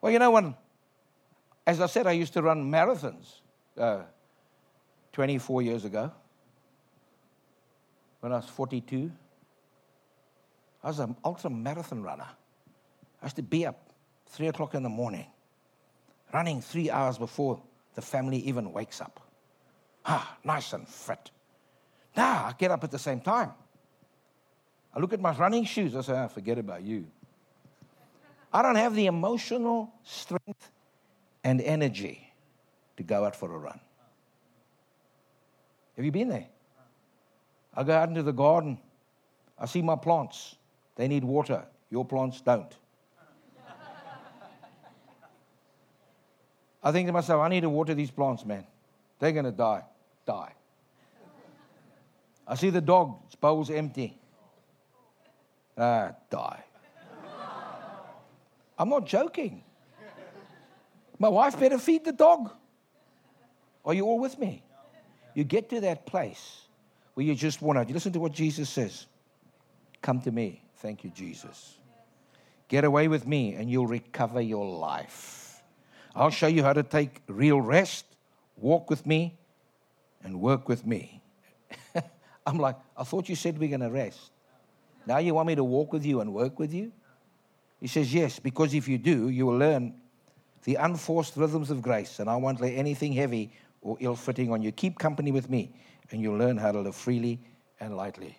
Well, 0.00 0.12
you 0.12 0.18
know, 0.18 0.30
when, 0.30 0.54
as 1.66 1.80
I 1.80 1.86
said, 1.86 2.06
I 2.06 2.12
used 2.12 2.32
to 2.34 2.42
run 2.42 2.70
marathons 2.70 3.40
uh, 3.76 4.02
24 5.12 5.62
years 5.62 5.84
ago 5.84 6.12
when 8.20 8.32
I 8.32 8.36
was 8.36 8.46
42. 8.46 9.10
I 10.84 10.86
was 10.86 11.00
an 11.00 11.16
ultra 11.24 11.50
marathon 11.50 12.02
runner. 12.02 12.28
I 13.20 13.26
used 13.26 13.36
to 13.36 13.42
be 13.42 13.66
up 13.66 13.92
three 14.26 14.46
o'clock 14.46 14.74
in 14.74 14.84
the 14.84 14.88
morning, 14.88 15.26
running 16.32 16.60
three 16.60 16.90
hours 16.90 17.18
before 17.18 17.60
the 17.94 18.02
family 18.02 18.38
even 18.38 18.72
wakes 18.72 19.00
up. 19.00 19.20
Ah, 20.06 20.38
nice 20.44 20.72
and 20.72 20.86
fit. 20.86 21.32
Now 22.16 22.44
I 22.44 22.54
get 22.56 22.70
up 22.70 22.84
at 22.84 22.92
the 22.92 22.98
same 22.98 23.20
time. 23.20 23.50
I 24.94 25.00
look 25.00 25.12
at 25.12 25.20
my 25.20 25.32
running 25.32 25.64
shoes. 25.64 25.96
I 25.96 26.00
say, 26.02 26.12
ah, 26.12 26.28
forget 26.28 26.58
about 26.58 26.82
you. 26.82 27.06
I 28.52 28.62
don't 28.62 28.76
have 28.76 28.94
the 28.94 29.06
emotional 29.06 29.92
strength 30.04 30.70
and 31.44 31.60
energy 31.60 32.32
to 32.96 33.02
go 33.02 33.24
out 33.24 33.36
for 33.36 33.54
a 33.54 33.58
run. 33.58 33.80
Have 35.96 36.04
you 36.04 36.12
been 36.12 36.28
there? 36.28 36.46
I 37.74 37.82
go 37.84 37.92
out 37.92 38.08
into 38.08 38.22
the 38.22 38.32
garden. 38.32 38.78
I 39.58 39.66
see 39.66 39.82
my 39.82 39.96
plants. 39.96 40.56
They 40.96 41.08
need 41.08 41.24
water. 41.24 41.64
Your 41.90 42.04
plants 42.04 42.40
don't. 42.40 42.74
I 46.82 46.92
think 46.92 47.08
to 47.08 47.12
myself, 47.12 47.42
I 47.42 47.48
need 47.48 47.62
to 47.62 47.68
water 47.68 47.94
these 47.94 48.10
plants, 48.10 48.44
man. 48.44 48.64
They're 49.18 49.32
going 49.32 49.44
to 49.44 49.52
die. 49.52 49.82
Die. 50.26 50.52
I 52.46 52.54
see 52.54 52.70
the 52.70 52.80
dog, 52.80 53.18
its 53.26 53.34
bowl's 53.34 53.68
empty. 53.68 54.16
Ah, 55.76 56.12
die. 56.30 56.64
I'm 58.78 58.88
not 58.88 59.06
joking. 59.06 59.64
My 61.18 61.28
wife 61.28 61.58
better 61.58 61.78
feed 61.78 62.04
the 62.04 62.12
dog. 62.12 62.50
Are 63.84 63.94
you 63.94 64.04
all 64.04 64.20
with 64.20 64.38
me? 64.38 64.62
You 65.34 65.44
get 65.44 65.68
to 65.70 65.80
that 65.80 66.06
place 66.06 66.62
where 67.14 67.26
you 67.26 67.34
just 67.34 67.60
want 67.60 67.86
to. 67.86 67.92
Listen 67.92 68.12
to 68.12 68.20
what 68.20 68.32
Jesus 68.32 68.70
says. 68.70 69.06
Come 70.00 70.20
to 70.20 70.30
me. 70.30 70.62
Thank 70.76 71.02
you, 71.02 71.10
Jesus. 71.10 71.76
Get 72.68 72.84
away 72.84 73.08
with 73.08 73.26
me, 73.26 73.54
and 73.54 73.70
you'll 73.70 73.86
recover 73.86 74.40
your 74.40 74.66
life. 74.66 75.62
I'll 76.14 76.30
show 76.30 76.46
you 76.46 76.62
how 76.62 76.72
to 76.72 76.82
take 76.82 77.22
real 77.26 77.60
rest, 77.60 78.04
walk 78.56 78.90
with 78.90 79.06
me, 79.06 79.38
and 80.22 80.40
work 80.40 80.68
with 80.68 80.86
me. 80.86 81.22
I'm 82.46 82.58
like, 82.58 82.76
I 82.96 83.04
thought 83.04 83.28
you 83.28 83.36
said 83.36 83.58
we're 83.58 83.68
going 83.68 83.80
to 83.80 83.90
rest. 83.90 84.30
Now 85.06 85.18
you 85.18 85.34
want 85.34 85.48
me 85.48 85.54
to 85.54 85.64
walk 85.64 85.92
with 85.92 86.04
you 86.04 86.20
and 86.20 86.34
work 86.34 86.58
with 86.58 86.72
you? 86.74 86.92
He 87.80 87.86
says, 87.86 88.12
Yes, 88.12 88.38
because 88.38 88.74
if 88.74 88.88
you 88.88 88.98
do, 88.98 89.28
you 89.28 89.46
will 89.46 89.58
learn 89.58 89.94
the 90.64 90.74
unforced 90.76 91.36
rhythms 91.36 91.70
of 91.70 91.80
grace, 91.80 92.18
and 92.18 92.28
I 92.28 92.36
won't 92.36 92.60
lay 92.60 92.74
anything 92.76 93.12
heavy 93.12 93.52
or 93.80 93.96
ill 94.00 94.16
fitting 94.16 94.52
on 94.52 94.62
you. 94.62 94.72
Keep 94.72 94.98
company 94.98 95.32
with 95.32 95.48
me, 95.48 95.72
and 96.10 96.20
you'll 96.20 96.36
learn 96.36 96.56
how 96.56 96.72
to 96.72 96.80
live 96.80 96.96
freely 96.96 97.40
and 97.80 97.96
lightly. 97.96 98.36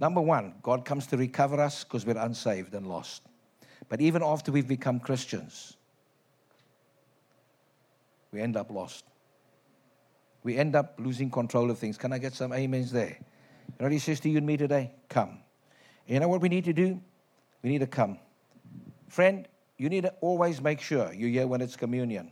Number 0.00 0.20
one, 0.20 0.54
God 0.62 0.84
comes 0.84 1.06
to 1.08 1.16
recover 1.16 1.60
us 1.60 1.84
because 1.84 2.04
we're 2.04 2.18
unsaved 2.18 2.74
and 2.74 2.86
lost. 2.86 3.22
But 3.88 4.00
even 4.00 4.22
after 4.22 4.50
we've 4.50 4.66
become 4.66 4.98
Christians, 4.98 5.76
we 8.32 8.40
end 8.40 8.56
up 8.56 8.70
lost. 8.70 9.04
We 10.42 10.56
end 10.56 10.74
up 10.74 10.98
losing 10.98 11.30
control 11.30 11.70
of 11.70 11.78
things. 11.78 11.96
Can 11.96 12.12
I 12.12 12.18
get 12.18 12.34
some 12.34 12.52
amens 12.52 12.90
there? 12.90 13.16
You 13.16 13.74
know 13.78 13.84
what 13.86 13.92
he 13.92 13.98
says 13.98 14.20
to 14.20 14.28
you 14.28 14.38
and 14.38 14.46
me 14.46 14.56
today? 14.56 14.92
Come. 15.08 15.38
You 16.06 16.20
know 16.20 16.28
what 16.28 16.40
we 16.40 16.48
need 16.48 16.64
to 16.64 16.72
do? 16.72 17.00
We 17.64 17.70
need 17.70 17.78
to 17.78 17.86
come. 17.86 18.18
Friend, 19.08 19.48
you 19.78 19.88
need 19.88 20.02
to 20.02 20.12
always 20.20 20.60
make 20.60 20.82
sure 20.82 21.12
you're 21.14 21.30
here 21.30 21.46
when 21.46 21.62
it's 21.62 21.76
communion. 21.76 22.30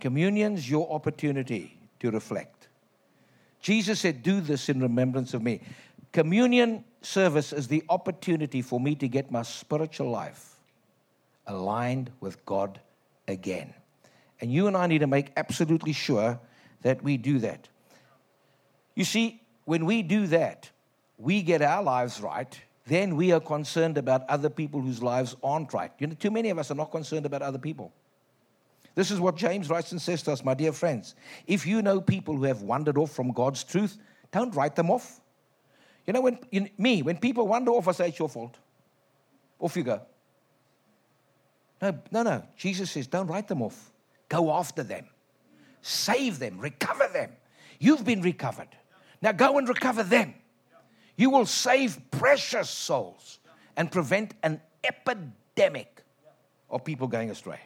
Communion's 0.00 0.68
your 0.68 0.90
opportunity 0.90 1.78
to 2.00 2.10
reflect. 2.10 2.68
Jesus 3.60 4.00
said, 4.00 4.22
Do 4.22 4.40
this 4.40 4.70
in 4.70 4.80
remembrance 4.80 5.34
of 5.34 5.42
me. 5.42 5.60
Communion 6.10 6.84
service 7.02 7.52
is 7.52 7.68
the 7.68 7.84
opportunity 7.90 8.62
for 8.62 8.80
me 8.80 8.94
to 8.94 9.06
get 9.06 9.30
my 9.30 9.42
spiritual 9.42 10.10
life 10.10 10.56
aligned 11.46 12.10
with 12.20 12.44
God 12.46 12.80
again. 13.28 13.74
And 14.40 14.50
you 14.50 14.68
and 14.68 14.76
I 14.76 14.86
need 14.86 15.00
to 15.00 15.06
make 15.06 15.32
absolutely 15.36 15.92
sure 15.92 16.40
that 16.80 17.02
we 17.04 17.18
do 17.18 17.40
that. 17.40 17.68
You 18.94 19.04
see, 19.04 19.42
when 19.66 19.84
we 19.84 20.02
do 20.02 20.26
that, 20.28 20.70
we 21.18 21.42
get 21.42 21.60
our 21.60 21.82
lives 21.82 22.20
right 22.22 22.58
then 22.86 23.16
we 23.16 23.32
are 23.32 23.40
concerned 23.40 23.96
about 23.96 24.28
other 24.28 24.50
people 24.50 24.80
whose 24.80 25.02
lives 25.02 25.36
aren't 25.42 25.72
right. 25.72 25.92
You 25.98 26.08
know, 26.08 26.14
too 26.14 26.30
many 26.30 26.50
of 26.50 26.58
us 26.58 26.70
are 26.70 26.74
not 26.74 26.90
concerned 26.90 27.26
about 27.26 27.42
other 27.42 27.58
people. 27.58 27.92
This 28.94 29.10
is 29.10 29.20
what 29.20 29.36
James 29.36 29.70
writes 29.70 29.92
and 29.92 30.02
says 30.02 30.22
to 30.24 30.32
us, 30.32 30.44
my 30.44 30.54
dear 30.54 30.72
friends. 30.72 31.14
If 31.46 31.66
you 31.66 31.80
know 31.80 32.00
people 32.00 32.36
who 32.36 32.44
have 32.44 32.62
wandered 32.62 32.98
off 32.98 33.12
from 33.12 33.32
God's 33.32 33.64
truth, 33.64 33.96
don't 34.32 34.54
write 34.54 34.76
them 34.76 34.90
off. 34.90 35.20
You 36.06 36.12
know, 36.12 36.20
when 36.20 36.38
me, 36.76 37.02
when 37.02 37.16
people 37.18 37.46
wander 37.46 37.70
off, 37.70 37.88
I 37.88 37.92
say 37.92 38.08
it's 38.08 38.18
your 38.18 38.28
fault. 38.28 38.58
Off 39.60 39.76
you 39.76 39.84
go. 39.84 40.02
No, 41.80 41.98
no, 42.10 42.22
no. 42.22 42.42
Jesus 42.56 42.90
says, 42.90 43.06
don't 43.06 43.28
write 43.28 43.48
them 43.48 43.62
off. 43.62 43.92
Go 44.28 44.52
after 44.52 44.82
them. 44.82 45.06
Save 45.80 46.38
them. 46.38 46.58
Recover 46.58 47.08
them. 47.12 47.30
You've 47.78 48.04
been 48.04 48.22
recovered. 48.22 48.68
Now 49.20 49.32
go 49.32 49.58
and 49.58 49.68
recover 49.68 50.02
them. 50.02 50.34
You 51.16 51.30
will 51.30 51.46
save 51.46 51.98
precious 52.10 52.70
souls 52.70 53.38
and 53.76 53.90
prevent 53.90 54.34
an 54.42 54.60
epidemic 54.84 56.02
of 56.70 56.84
people 56.84 57.06
going 57.06 57.30
astray. 57.30 57.60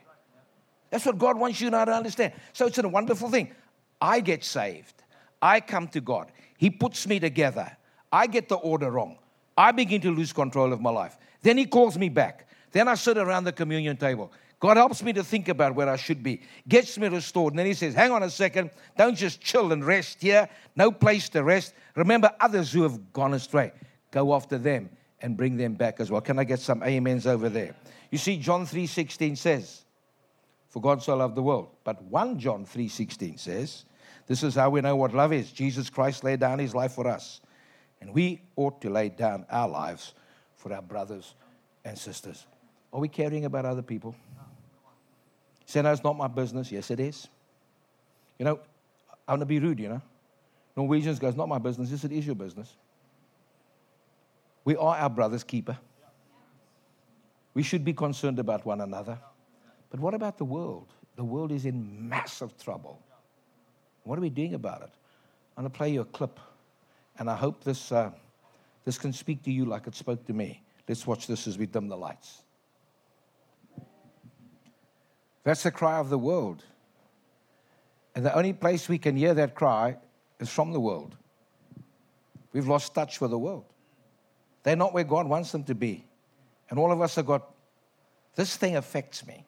That's 0.91 1.07
what 1.07 1.19
God 1.19 1.39
wants 1.39 1.61
you 1.61 1.69
and 1.69 1.77
I 1.77 1.85
to 1.85 1.93
understand. 1.93 2.33
So 2.53 2.67
it's 2.67 2.79
a 2.79 2.89
wonderful 2.89 3.31
thing. 3.31 3.53
I 4.01 4.21
get 4.21 4.45
saved. 4.45 5.03
I 5.41 5.61
come 5.61 5.89
to 5.89 6.01
God. 6.01 6.31
He 6.59 6.71
puts 6.71 7.07
me 7.07 7.21
together. 7.21 7.77
I 8.13 8.27
get 8.27 8.49
the 8.49 8.57
order 8.57 8.91
wrong. 8.91 9.19
I 9.57 9.73
begin 9.73 10.01
to 10.03 10.11
lose 10.11 10.33
control 10.33 10.73
of 10.73 10.81
my 10.81 10.91
life. 10.91 11.17
Then 11.43 11.59
He 11.59 11.67
calls 11.67 11.99
me 11.99 12.09
back. 12.09 12.49
Then 12.73 12.89
I 12.89 12.95
sit 12.95 13.17
around 13.17 13.45
the 13.45 13.53
communion 13.53 13.97
table. 13.97 14.33
God 14.59 14.79
helps 14.79 15.03
me 15.03 15.13
to 15.13 15.23
think 15.23 15.49
about 15.49 15.75
where 15.75 15.89
I 15.89 15.97
should 15.97 16.23
be, 16.23 16.41
gets 16.67 16.97
me 16.97 17.09
restored. 17.09 17.53
And 17.53 17.59
then 17.59 17.67
He 17.67 17.75
says, 17.75 17.95
Hang 17.95 18.11
on 18.11 18.23
a 18.23 18.31
second. 18.31 18.71
Don't 18.97 19.15
just 19.15 19.41
chill 19.41 19.73
and 19.73 19.85
rest 19.85 20.23
here. 20.23 20.49
No 20.75 20.91
place 20.91 21.29
to 21.31 21.45
rest. 21.45 21.75
Remember 21.95 22.31
others 22.41 22.73
who 22.73 22.83
have 22.83 23.13
gone 23.13 23.35
astray. 23.35 23.73
Go 24.11 24.35
after 24.35 24.57
them 24.57 24.89
and 25.21 25.37
bring 25.37 25.57
them 25.57 25.75
back 25.75 26.01
as 26.01 26.11
well. 26.11 26.21
Can 26.21 26.39
I 26.39 26.45
get 26.45 26.61
some 26.61 26.83
amens 26.83 27.27
over 27.27 27.49
there? 27.49 27.75
You 28.11 28.19
see, 28.19 28.39
John 28.39 28.65
3:16 28.65 29.37
says, 29.37 29.85
For 30.69 30.81
God 30.81 31.03
so 31.03 31.17
loved 31.17 31.35
the 31.35 31.43
world. 31.43 31.69
But 31.85 32.03
1 32.05 32.39
John 32.39 32.65
3:16 32.65 33.39
says, 33.39 33.85
This 34.27 34.43
is 34.43 34.55
how 34.55 34.71
we 34.71 34.81
know 34.81 34.97
what 34.97 35.13
love 35.13 35.35
is. 35.35 35.53
Jesus 35.53 35.91
Christ 35.91 36.25
laid 36.25 36.41
down 36.41 36.59
his 36.59 36.75
life 36.75 36.93
for 36.93 37.07
us. 37.07 37.41
And 38.01 38.13
we 38.15 38.41
ought 38.57 38.81
to 38.83 38.91
lay 38.91 39.09
down 39.11 39.47
our 39.51 39.69
lives 39.69 40.15
for 40.55 40.73
our 40.73 40.83
brothers 40.83 41.35
and 41.85 41.97
sisters. 41.99 42.47
Are 42.93 43.01
we 43.01 43.09
caring 43.09 43.45
about 43.45 43.65
other 43.65 43.83
people? 43.83 44.15
Say, 45.67 45.83
no, 45.83 45.93
it's 45.93 46.05
not 46.05 46.17
my 46.17 46.29
business. 46.29 46.71
Yes, 46.71 46.91
it 46.91 47.01
is. 47.01 47.29
You 48.39 48.45
know, 48.45 48.61
I 49.27 49.33
want 49.33 49.41
to 49.41 49.47
be 49.47 49.59
rude, 49.59 49.81
you 49.81 49.89
know. 49.89 50.03
Norwegians 50.77 51.19
go, 51.19 51.29
it's 51.29 51.37
not 51.37 51.49
my 51.49 51.59
business. 51.59 51.91
Yes, 51.91 52.05
it 52.05 52.13
is 52.13 52.25
your 52.25 52.37
business. 52.37 52.77
We 54.65 54.77
are 54.77 54.97
our 54.97 55.11
brother's 55.11 55.43
keeper. 55.43 55.77
We 57.55 57.63
should 57.63 57.85
be 57.85 57.93
concerned 57.93 58.39
about 58.39 58.65
one 58.65 58.81
another. 58.81 59.19
But 59.91 60.01
what 60.01 60.15
about 60.15 60.39
the 60.39 60.45
world? 60.45 60.93
The 61.17 61.25
world 61.25 61.51
is 61.51 61.65
in 61.65 62.09
massive 62.09 62.57
trouble. 62.63 63.01
What 64.05 64.19
are 64.19 64.23
we 64.23 64.31
doing 64.31 64.55
about 64.55 64.83
it? 64.83 64.91
I'm 65.57 65.63
going 65.63 65.73
to 65.73 65.77
play 65.77 65.89
you 65.91 66.03
a 66.03 66.05
clip, 66.05 66.39
and 67.19 67.31
I 67.31 67.35
hope 67.35 67.65
this, 67.65 67.91
uh, 67.91 68.11
this 68.85 68.99
can 68.99 69.13
speak 69.13 69.43
to 69.45 69.51
you 69.51 69.65
like 69.65 69.87
it 69.87 69.95
spoke 69.95 70.25
to 70.27 70.33
me. 70.33 70.63
Let's 70.87 71.07
watch 71.07 71.27
this 71.27 71.47
as 71.47 71.57
we 71.59 71.67
dim 71.67 71.89
the 71.89 71.97
lights. 71.97 72.43
That's 75.47 75.63
the 75.63 75.71
cry 75.71 76.01
of 76.01 76.11
the 76.11 76.19
world. 76.19 76.65
And 78.17 78.27
the 78.27 78.35
only 78.35 78.53
place 78.53 78.89
we 78.89 78.99
can 78.99 79.17
hear 79.17 79.33
that 79.35 79.55
cry 79.55 79.97
is 80.41 80.49
from 80.49 80.73
the 80.73 80.81
world. 80.81 81.15
We've 82.53 82.67
lost 82.67 82.97
touch 82.97 83.21
with 83.21 83.31
the 83.31 83.39
world. 83.39 83.65
They're 84.65 84.75
not 84.75 84.93
where 84.93 85.05
God 85.05 85.29
wants 85.29 85.53
them 85.53 85.63
to 85.65 85.75
be. 85.77 86.05
And 86.69 86.81
all 86.81 86.91
of 86.91 87.01
us 87.01 87.15
have 87.15 87.27
got, 87.27 87.55
this 88.35 88.57
thing 88.57 88.75
affects 88.75 89.25
me. 89.25 89.47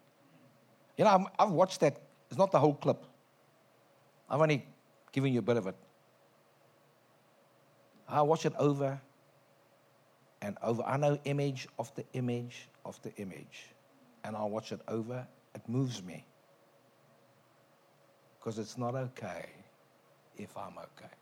You 0.96 1.04
know, 1.04 1.26
i 1.36 1.42
have 1.42 1.50
watched 1.50 1.80
that. 1.80 2.00
It's 2.28 2.38
not 2.38 2.52
the 2.52 2.60
whole 2.60 2.74
clip. 2.74 3.04
I've 4.30 4.40
only 4.40 4.64
given 5.10 5.32
you 5.32 5.40
a 5.40 5.42
bit 5.42 5.56
of 5.56 5.66
it. 5.66 5.74
I 8.08 8.22
watch 8.22 8.46
it 8.46 8.54
over 8.56 9.00
and 10.42 10.56
over. 10.62 10.84
I 10.84 10.96
know 10.96 11.18
image 11.24 11.66
the 11.96 12.04
image 12.12 12.68
the 13.02 13.12
image. 13.16 13.66
And 14.22 14.36
I'll 14.36 14.48
watch 14.48 14.70
it 14.70 14.80
over 14.86 15.26
it 15.58 15.68
moves 15.68 16.02
me. 16.02 16.24
Because 18.38 18.58
it's 18.58 18.78
not 18.78 18.94
okay 18.94 19.46
if 20.36 20.56
I'm 20.56 20.78
okay. 20.78 21.12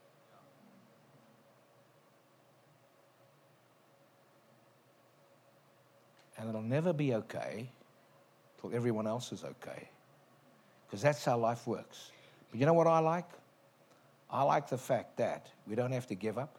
And 6.39 6.51
it'll 6.51 6.61
never 6.61 6.93
be 6.93 7.15
okay 7.15 7.71
till 8.61 8.75
everyone 8.75 9.07
else 9.07 9.33
is 9.33 9.43
okay. 9.43 9.89
Because 10.87 11.01
that's 11.01 11.25
how 11.25 11.39
life 11.39 11.67
works. 11.67 12.11
But 12.51 12.61
you 12.61 12.67
know 12.67 12.75
what 12.75 12.87
I 12.87 12.99
like? 12.99 13.29
I 14.31 14.43
like 14.43 14.69
the 14.69 14.79
fact 14.79 15.17
that 15.17 15.47
we 15.67 15.75
don't 15.75 15.93
have 15.93 16.07
to 16.09 16.15
give 16.15 16.37
up 16.37 16.59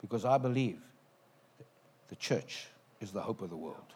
because 0.00 0.26
I 0.26 0.36
believe 0.36 0.80
the 2.08 2.16
church 2.16 2.66
is 3.00 3.12
the 3.12 3.22
hope 3.22 3.40
of 3.40 3.48
the 3.48 3.56
world. 3.56 3.94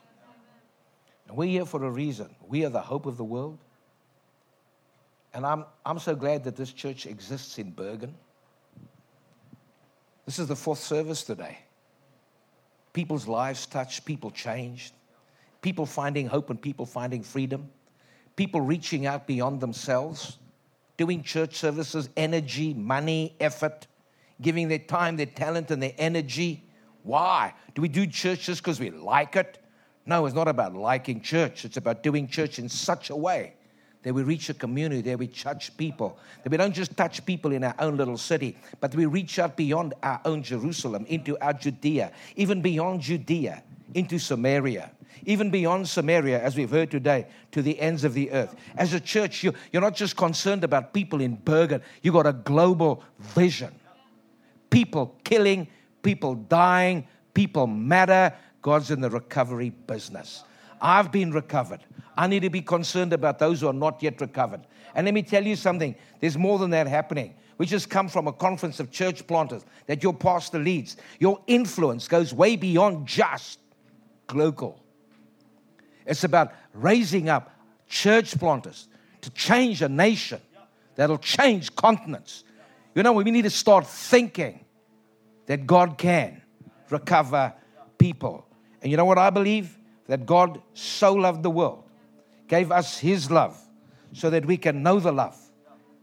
We're 1.31 1.49
here 1.49 1.67
for 1.67 1.85
a 1.85 1.91
reason. 1.91 2.35
We 2.47 2.65
are 2.65 2.71
the 2.71 2.81
hope 2.81 3.07
of 3.07 3.17
the 3.17 3.25
world. 3.25 3.59
And 5.35 5.45
I'm, 5.45 5.65
I'm 5.85 5.99
so 5.99 6.15
glad 6.15 6.45
that 6.45 6.57
this 6.57 6.73
church 6.73 7.07
exists 7.07 7.59
in 7.59 7.71
Bergen. 7.71 8.15
This 10.25 10.39
is 10.39 10.49
the 10.49 10.57
fourth 10.57 10.79
service 10.79 11.23
today. 11.23 11.59
People's 12.93 13.29
lives 13.29 13.67
touched, 13.67 14.05
people 14.05 14.31
changed, 14.31 14.95
people 15.61 15.87
finding 15.87 16.27
hope 16.27 16.51
and 16.51 16.61
people 16.61 16.87
finding 16.87 17.23
freedom, 17.23 17.69
people 18.35 18.61
reaching 18.61 19.07
out 19.07 19.27
beyond 19.27 19.61
themselves, 19.61 20.39
doing 20.97 21.23
church 21.23 21.57
services, 21.57 22.09
energy, 22.17 22.75
money, 22.75 23.37
effort, 23.39 23.87
giving 24.41 24.69
their 24.69 24.79
time, 24.79 25.17
their 25.17 25.27
talent, 25.27 25.71
and 25.71 25.83
their 25.83 25.95
energy. 25.99 26.65
Why? 27.03 27.55
Do 27.75 27.83
we 27.83 27.89
do 27.89 28.07
church 28.07 28.47
just 28.47 28.63
because 28.63 28.81
we 28.81 28.91
like 28.91 29.37
it? 29.37 29.59
No, 30.09 30.25
it's 30.25 30.35
not 30.35 30.49
about 30.49 30.75
liking 30.75 31.21
church. 31.21 31.67
It's 31.67 31.77
about 31.77 32.03
doing 32.03 32.27
church 32.29 32.59
in 32.59 32.71
such 32.71 33.11
a 33.11 33.17
way 33.17 33.53
that 34.03 34.15
we 34.15 34.23
reach 34.23 34.49
a 34.49 34.55
community, 34.55 35.03
that 35.03 35.19
we 35.19 35.27
touch 35.27 35.77
people, 35.77 36.19
that 36.43 36.51
we 36.51 36.57
don't 36.57 36.73
just 36.73 36.97
touch 36.97 37.25
people 37.27 37.53
in 37.53 37.63
our 37.63 37.75
own 37.79 37.99
little 37.99 38.17
city, 38.17 38.57
but 38.81 38.95
we 38.95 39.05
reach 39.05 39.39
out 39.39 39.55
beyond 39.55 39.93
our 40.03 40.19
own 40.25 40.43
Jerusalem 40.43 41.05
into 41.09 41.39
our 41.41 41.53
Judea, 41.53 42.13
even 42.37 42.63
beyond 42.63 43.03
Judea 43.03 43.63
into 43.93 44.19
Samaria, 44.19 44.91
even 45.27 45.51
beyond 45.51 45.87
Samaria, 45.87 46.43
as 46.43 46.57
we've 46.57 46.71
heard 46.71 46.91
today, 46.91 47.27
to 47.53 47.61
the 47.61 47.79
ends 47.79 48.03
of 48.03 48.15
the 48.15 48.31
earth. 48.31 48.55
As 48.77 48.95
a 48.95 49.01
church, 49.01 49.43
you're, 49.43 49.55
you're 49.73 49.83
not 49.83 49.95
just 49.95 50.17
concerned 50.17 50.65
about 50.65 50.95
people 50.95 51.21
in 51.21 51.35
Bergen, 51.35 51.83
you've 52.03 52.15
got 52.15 52.27
a 52.27 52.33
global 52.33 53.03
vision. 53.19 53.75
People 54.71 55.17
killing, 55.23 55.69
people 56.03 56.35
dying, 56.35 57.07
people 57.35 57.67
matter, 57.67 58.33
God's 58.63 58.91
in 58.91 59.01
the 59.01 59.11
recovery 59.11 59.71
business. 59.71 60.45
I've 60.81 61.11
been 61.11 61.33
recovered. 61.33 61.81
I 62.17 62.27
need 62.27 62.41
to 62.41 62.51
be 62.51 62.63
concerned 62.63 63.13
about 63.13 63.39
those 63.39 63.61
who 63.61 63.69
are 63.69 63.73
not 63.73 64.03
yet 64.03 64.21
recovered. 64.21 64.61
And 64.95 65.05
let 65.05 65.15
me 65.15 65.23
tell 65.23 65.45
you 65.45 65.57
something 65.57 65.95
there's 66.21 66.37
more 66.37 66.59
than 66.59 66.71
that 66.71 66.87
happening. 66.87 67.35
We 67.59 67.67
just 67.67 67.91
come 67.91 68.09
from 68.09 68.29
a 68.29 68.33
conference 68.33 68.81
of 68.81 68.91
church 68.91 69.27
planters 69.27 69.65
that 69.87 70.03
your 70.03 70.15
pastor 70.15 70.59
leads. 70.59 70.97
Your 71.19 71.41
influence 71.47 72.07
goes 72.09 72.33
way 72.33 72.57
beyond 72.57 73.07
just 73.07 73.59
local. 74.33 74.83
It's 76.07 76.25
about 76.25 76.53
raising 76.73 77.29
up 77.29 77.51
church 77.89 78.39
planters 78.39 78.89
to 79.21 79.31
change 79.31 79.83
a 79.83 79.89
nation 79.89 80.41
that'll 80.95 81.19
change 81.19 81.75
continents. 81.75 82.45
You 82.95 83.03
know, 83.03 83.13
we 83.13 83.25
need 83.25 83.43
to 83.43 83.51
start 83.51 83.87
thinking 83.87 84.65
that 85.47 85.67
God 85.67 85.99
can 85.99 86.43
recover 86.91 87.53
people. 87.99 88.48
And 88.83 88.91
you 88.91 88.97
know 88.97 89.05
what 89.05 89.19
I 89.19 89.31
believe? 89.31 89.79
That 90.07 90.25
God 90.25 90.61
so 90.75 91.13
loved 91.13 91.43
the 91.43 91.51
world, 91.51 91.85
gave 92.47 92.73
us 92.73 92.99
His 92.99 93.31
love, 93.31 93.59
so 94.13 94.31
that 94.31 94.47
we 94.47 94.57
can 94.57 94.83
know 94.83 95.01
the 95.01 95.13
love 95.13 95.37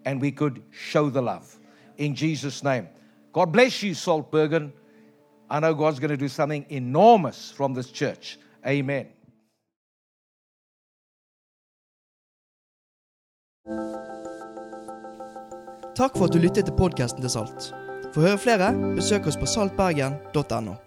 and 0.05 0.21
we 0.21 0.31
could 0.31 0.61
show 0.71 1.09
the 1.09 1.21
love. 1.21 1.57
In 1.97 2.13
Jesus' 2.13 2.63
name. 2.63 2.87
God 3.33 3.51
bless 3.51 3.81
you, 3.83 3.91
Saltbergen. 3.91 4.71
I 5.49 5.59
know 5.59 5.73
God's 5.73 5.99
going 5.99 6.11
to 6.11 6.17
do 6.17 6.27
something 6.27 6.65
enormous 6.69 7.51
from 7.51 7.73
this 7.73 7.91
church. 7.91 8.37
Amen. 8.65 9.07
Takk 15.95 16.17
for 16.17 16.25
at 16.25 16.33
du 16.33 16.39
lyttet 16.39 16.65
til 16.65 16.75
podkasten 16.75 17.23
til 17.23 17.31
Salt. 17.31 17.69
For 18.11 18.19
å 18.19 18.27
høre 18.27 18.41
flere, 18.41 18.73
besøk 18.97 19.29
oss 19.31 19.39
på 19.39 19.47
saltbergen.no. 19.47 20.84